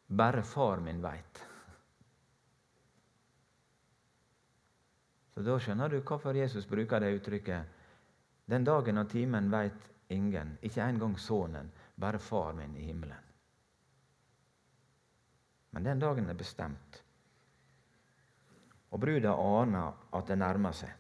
bare 0.08 0.44
far 0.44 0.82
min 0.84 1.02
veit. 1.04 1.44
Så 5.34 5.42
Da 5.42 5.58
skjønner 5.60 5.90
du 5.90 6.02
hvorfor 6.02 6.36
Jesus 6.36 6.66
bruker 6.66 7.00
det 7.00 7.16
uttrykket. 7.18 7.64
Den 8.46 8.64
dagen 8.64 8.98
og 8.98 9.10
timen 9.10 9.50
veit 9.52 9.93
ingen, 10.14 10.58
ikke 10.62 10.86
engang 10.86 11.18
sønnen, 11.20 11.72
bare 12.00 12.20
far 12.20 12.54
min 12.54 12.76
i 12.78 12.86
himmelen. 12.88 13.30
Men 15.74 15.84
den 15.84 16.00
dagen 16.00 16.30
er 16.30 16.38
bestemt. 16.38 17.00
Og 18.94 19.02
bruda 19.02 19.34
aner 19.34 19.94
at 20.14 20.28
det 20.30 20.38
nærmer 20.38 20.76
seg. 20.78 20.92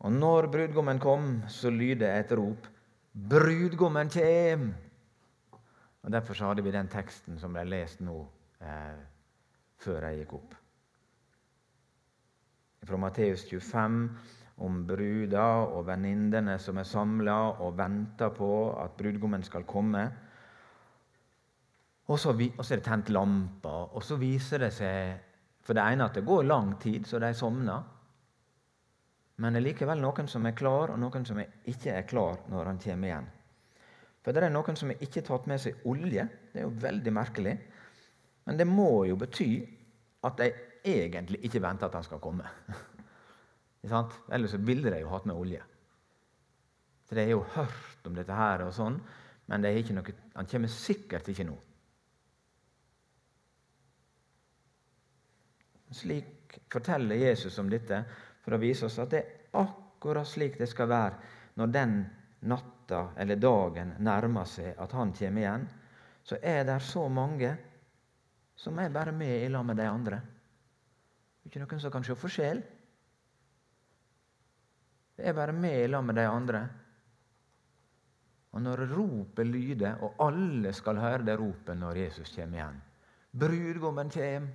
Og 0.00 0.12
når 0.12 0.48
brudgommen 0.48 0.98
kom, 1.00 1.42
så 1.48 1.70
lyder 1.70 2.20
et 2.20 2.32
rop 2.32 2.68
'Brudgommen 3.12 4.08
kjem!' 4.08 4.74
Og 6.02 6.12
Derfor 6.12 6.34
så 6.34 6.46
hadde 6.46 6.62
vi 6.62 6.70
den 6.70 6.88
teksten 6.88 7.38
som 7.38 7.52
ble 7.52 7.64
lest 7.64 8.00
nå 8.00 8.16
eh, 8.60 9.00
før 9.76 10.06
jeg 10.06 10.22
gikk 10.22 10.32
opp. 10.38 10.54
Fra 12.84 12.96
Matteus 12.96 13.44
25 13.44 14.08
om 14.64 14.82
bruda 14.86 15.46
og 15.70 15.86
venninnene 15.88 16.58
som 16.60 16.78
er 16.80 16.88
samla 16.88 17.36
og 17.64 17.78
venter 17.78 18.32
på 18.36 18.50
at 18.80 18.96
brudgommen 18.98 19.44
skal 19.46 19.64
komme. 19.68 20.04
Og 22.10 22.18
så, 22.18 22.34
er 22.34 22.76
det 22.76 22.84
tent 22.84 23.10
lamper, 23.14 23.94
og 23.94 24.02
så 24.02 24.18
viser 24.18 24.64
det 24.64 24.72
seg 24.74 25.26
for 25.62 25.76
det 25.76 25.84
ene 25.84 26.08
at 26.08 26.16
det 26.16 26.26
går 26.26 26.46
lang 26.48 26.72
tid, 26.82 27.04
så 27.06 27.20
de 27.22 27.30
sovner. 27.36 27.82
Men 29.40 29.54
det 29.54 29.60
er 29.60 29.68
likevel 29.68 30.00
noen 30.02 30.28
som 30.28 30.46
er 30.48 30.56
klar, 30.56 30.92
og 30.92 30.98
noen 31.00 31.24
som 31.24 31.38
ikke 31.40 31.94
er 31.94 32.08
klar 32.08 32.42
når 32.50 32.72
han 32.72 32.80
kommer 32.82 33.08
igjen. 33.08 33.28
For 34.20 34.36
det 34.36 34.44
er 34.44 34.52
noen 34.52 34.76
som 34.76 34.90
ikke 34.92 35.22
har 35.22 35.28
tatt 35.30 35.46
med 35.48 35.62
seg 35.62 35.86
olje. 35.88 36.26
Det 36.52 36.60
er 36.60 36.66
jo 36.66 36.80
veldig 36.82 37.12
merkelig. 37.16 37.54
Men 38.44 38.58
det 38.58 38.66
må 38.68 39.06
jo 39.08 39.16
bety 39.20 39.50
at 40.26 40.36
de 40.40 40.50
egentlig 40.84 41.40
ikke 41.46 41.62
venter 41.62 41.88
at 41.88 41.96
han 41.96 42.04
skal 42.04 42.20
komme. 42.20 42.48
Ellers 43.82 44.54
ville 44.54 44.90
de 44.92 45.00
jo 45.00 45.10
hatt 45.12 45.26
med 45.28 45.36
olje. 45.36 45.62
Så 47.08 47.14
De 47.14 47.24
har 47.24 47.30
jo 47.30 47.44
hørt 47.54 48.06
om 48.06 48.14
dette 48.14 48.36
her, 48.36 48.62
og 48.66 48.74
sånn, 48.74 49.00
men 49.50 49.64
noe, 49.64 50.14
han 50.36 50.46
kommer 50.46 50.70
sikkert 50.70 51.28
ikke 51.32 51.46
nå. 51.48 51.56
Slik 55.90 56.60
forteller 56.70 57.18
Jesus 57.18 57.58
om 57.58 57.70
dette 57.70 58.04
for 58.44 58.54
å 58.54 58.60
vise 58.62 58.86
oss 58.86 58.98
at 59.02 59.10
det 59.10 59.20
er 59.24 59.58
akkurat 59.58 60.28
slik 60.28 60.58
det 60.60 60.68
skal 60.70 60.86
være 60.90 61.18
når 61.58 61.72
den 61.74 61.96
natta 62.46 63.08
eller 63.18 63.40
dagen 63.42 63.96
nærmer 63.98 64.46
seg 64.46 64.78
at 64.78 64.94
han 64.94 65.10
kommer 65.16 65.42
igjen. 65.42 65.66
Så 66.22 66.38
er 66.42 66.62
det 66.68 66.78
så 66.84 67.08
mange 67.10 67.56
som 68.54 68.78
er 68.78 68.92
bare 68.92 69.12
med 69.12 69.42
i 69.42 69.48
lag 69.50 69.66
med 69.66 69.80
de 69.80 69.88
andre. 69.88 70.20
Ikke 71.48 71.62
noen 71.62 71.82
som 71.82 71.90
kan 71.90 72.06
se 72.06 72.14
forskjell. 72.14 72.62
Det 75.20 75.28
er 75.28 75.36
bare 75.36 75.52
med 75.52 75.82
i 75.82 75.88
lag 75.88 76.04
med 76.04 76.16
de 76.16 76.22
andre. 76.24 76.60
Og 78.56 78.62
når 78.62 78.86
ropet 78.88 79.46
lyder, 79.46 80.00
og 80.00 80.16
alle 80.24 80.72
skal 80.72 80.96
høre 80.96 81.26
det 81.26 81.36
ropet 81.38 81.76
når 81.76 82.00
Jesus 82.06 82.32
kommer 82.34 82.56
igjen 82.58 82.80
Brudgommen 83.30 84.10
kommer. 84.10 84.48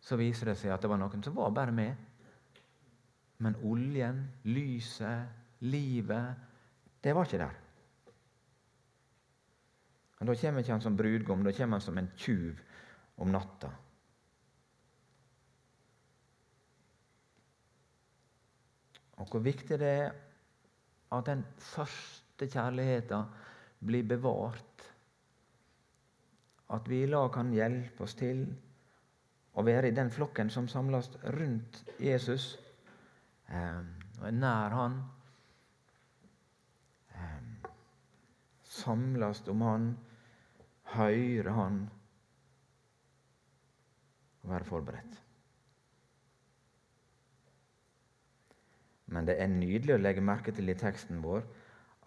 Så 0.00 0.16
viser 0.16 0.52
det 0.52 0.58
seg 0.60 0.72
at 0.72 0.84
det 0.84 0.90
var 0.92 1.00
noen 1.00 1.24
som 1.24 1.34
var 1.36 1.50
bare 1.56 1.72
med. 1.72 1.96
Men 3.40 3.56
oljen, 3.64 4.20
lyset, 4.44 5.32
livet, 5.64 6.36
det 7.02 7.16
var 7.16 7.26
ikke 7.26 7.40
der. 7.40 7.58
Og 10.20 10.26
Da 10.26 10.36
kommer 10.36 10.60
ikke 10.60 10.72
han 10.72 10.84
som 10.84 10.96
brudgom, 10.96 11.44
da 11.44 11.52
kommer 11.56 11.80
han 11.80 11.84
som 11.84 11.98
en 11.98 12.12
tjuv 12.16 12.60
om 13.16 13.32
natta. 13.32 13.72
Og 19.20 19.28
hvor 19.28 19.44
viktig 19.44 19.78
det 19.80 19.92
er 20.06 20.10
at 21.12 21.26
den 21.26 21.44
første 21.58 22.48
kjærligheten 22.48 23.28
blir 23.84 24.06
bevart. 24.08 24.86
At 26.70 26.88
vi 26.88 27.02
i 27.02 27.10
lag 27.10 27.32
kan 27.34 27.52
hjelpe 27.52 28.06
oss 28.06 28.14
til 28.18 28.44
å 29.58 29.64
være 29.66 29.90
i 29.90 29.96
den 29.96 30.10
flokken 30.14 30.52
som 30.52 30.68
samles 30.70 31.10
rundt 31.36 31.82
Jesus 32.00 32.52
eh, 33.50 33.80
og 34.20 34.28
er 34.28 34.36
nær 34.36 34.76
Han. 34.78 35.00
Eh, 37.16 37.70
samles 38.62 39.42
om 39.50 39.66
Han, 39.66 39.88
høre 40.94 41.56
Han 41.58 41.82
og 44.40 44.54
være 44.54 44.70
forberedt. 44.70 45.20
Men 49.10 49.26
det 49.26 49.36
er 49.42 49.50
nydelig 49.50 49.96
å 49.96 50.02
legge 50.02 50.22
merke 50.24 50.54
til 50.54 50.70
i 50.70 50.78
teksten 50.78 51.22
vår 51.24 51.42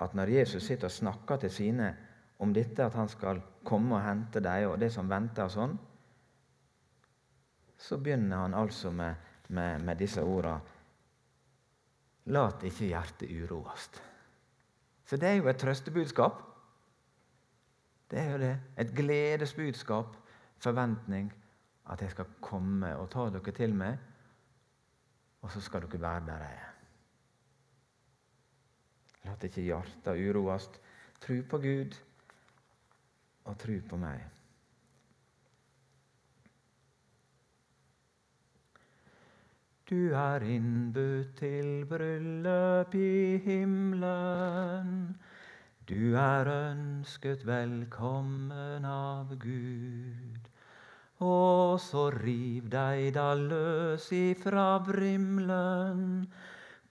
at 0.04 0.16
når 0.18 0.32
Jesus 0.34 0.66
sitter 0.66 0.90
og 0.90 0.96
snakker 0.96 1.42
til 1.44 1.52
sine 1.54 1.90
om 2.44 2.54
dette, 2.56 2.84
at 2.84 2.96
han 2.98 3.10
skal 3.12 3.42
komme 3.64 3.96
og 3.96 4.04
hente 4.04 4.42
dem, 4.44 4.70
og 4.72 4.80
det 4.82 4.90
som 4.92 5.10
venter 5.10 5.46
og 5.46 5.54
sånn, 5.54 5.76
så 7.78 8.00
begynner 8.00 8.46
han 8.46 8.56
altså 8.58 8.92
med, 8.92 9.20
med, 9.48 9.84
med 9.84 10.00
disse 10.00 10.24
ordene 10.24 10.62
Lat 12.32 12.64
ikke 12.64 12.88
hjertet 12.88 13.32
uroes. 13.36 13.90
Så 15.04 15.18
det 15.20 15.28
er 15.28 15.42
jo 15.42 15.50
et 15.52 15.60
trøstebudskap. 15.60 16.38
Det 18.08 18.20
er 18.22 18.30
jo 18.32 18.38
det. 18.40 18.54
Et 18.80 18.94
gledesbudskap. 18.96 20.16
Forventning. 20.64 21.34
At 21.92 22.02
jeg 22.02 22.14
skal 22.16 22.32
komme 22.40 22.94
og 22.96 23.10
ta 23.12 23.28
dere 23.28 23.52
til 23.52 23.76
meg, 23.76 23.98
og 25.44 25.52
så 25.52 25.60
skal 25.60 25.84
dere 25.84 26.00
være 26.00 26.26
der 26.30 26.46
jeg 26.46 26.62
er. 26.62 26.73
La 29.24 29.36
ikke 29.40 29.64
hjertet 29.64 30.20
uroes. 30.20 30.70
Tru 31.24 31.40
på 31.48 31.60
Gud 31.64 31.98
og 33.48 33.58
tru 33.60 33.78
på 33.88 34.00
meg. 34.00 34.24
Du 39.94 40.14
er 40.16 40.44
innbudt 40.48 41.36
til 41.38 41.86
bryllup 41.86 42.96
i 42.96 43.38
himmelen. 43.46 44.94
Du 45.90 46.16
er 46.16 46.48
ønsket 46.48 47.44
velkommen 47.46 48.88
av 48.88 49.36
Gud. 49.44 50.48
Og 51.20 51.80
så 51.84 52.08
riv 52.16 52.72
deg 52.72 53.12
da 53.20 53.34
løs 53.36 54.08
ifra 54.16 54.80
vrimlen. 54.88 56.26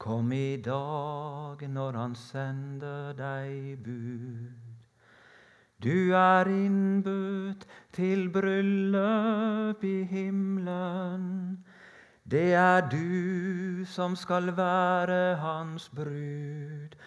Kom 0.02 0.32
i 0.32 0.56
dag 0.56 1.60
når 1.70 1.94
han 1.94 2.14
sender 2.18 3.12
deg 3.14 3.84
bud. 3.84 4.72
Du 5.78 6.10
er 6.18 6.48
innbudt 6.50 7.62
til 7.94 8.24
bryllup 8.34 9.84
i 9.86 10.02
himmelen. 10.10 11.28
Det 12.26 12.50
er 12.58 12.88
du 12.90 13.84
som 13.86 14.16
skal 14.18 14.50
være 14.56 15.36
hans 15.38 15.86
brud. 15.94 16.98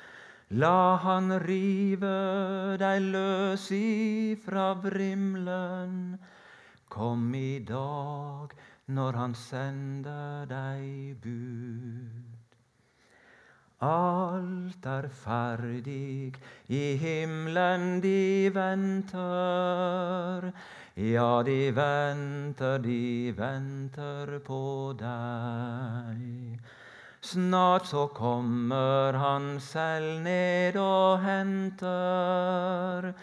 La 0.56 0.96
han 0.96 1.36
rive 1.44 2.78
deg 2.80 3.10
løs 3.10 3.66
ifra 3.76 4.70
vrimlen. 4.86 6.16
Kom 6.88 7.28
i 7.36 7.60
dag 7.60 8.56
når 8.88 9.20
han 9.20 9.36
sender 9.36 10.48
deg 10.48 11.20
bud. 11.20 12.25
Alt 13.86 14.86
er 14.90 15.08
ferdig, 15.24 16.34
i 16.68 16.84
himmelen 16.98 18.02
de 18.02 18.50
venter. 18.56 20.48
Ja, 20.96 21.44
de 21.44 21.72
venter, 21.76 22.78
de 22.82 23.34
venter 23.38 24.40
på 24.48 24.94
deg. 24.98 26.60
Snart 27.26 27.88
så 27.90 28.08
kommer 28.08 29.14
han 29.18 29.60
selv 29.60 30.22
ned 30.22 30.78
og 30.78 31.20
henter 31.26 33.14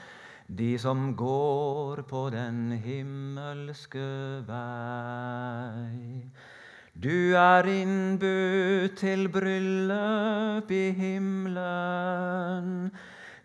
de 0.59 0.79
som 0.79 1.15
går 1.17 2.03
på 2.11 2.31
den 2.31 2.73
himmelske 2.83 4.09
vei. 4.49 6.27
Du 7.03 7.35
er 7.35 7.67
innbudt 7.67 9.01
til 9.01 9.27
bryllup 9.35 10.71
i 10.71 10.93
himmelen. 10.95 12.69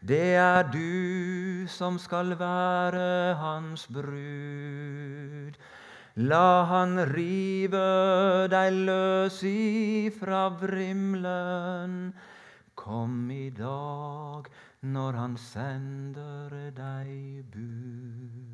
Det 0.08 0.36
er 0.38 0.68
du 0.70 1.66
som 1.66 1.98
skal 1.98 2.36
være 2.38 3.34
hans 3.42 3.88
brud. 3.90 5.58
La 6.30 6.66
han 6.70 7.02
rive 7.16 8.46
deg 8.54 8.78
løs 8.92 9.42
ifra 9.50 10.50
vrimlen. 10.62 12.14
Kom 12.78 13.32
i 13.34 13.50
dag 13.50 14.46
når 14.86 15.12
han 15.18 15.38
sender 15.38 16.54
deg 16.78 17.42
bud. 17.50 18.47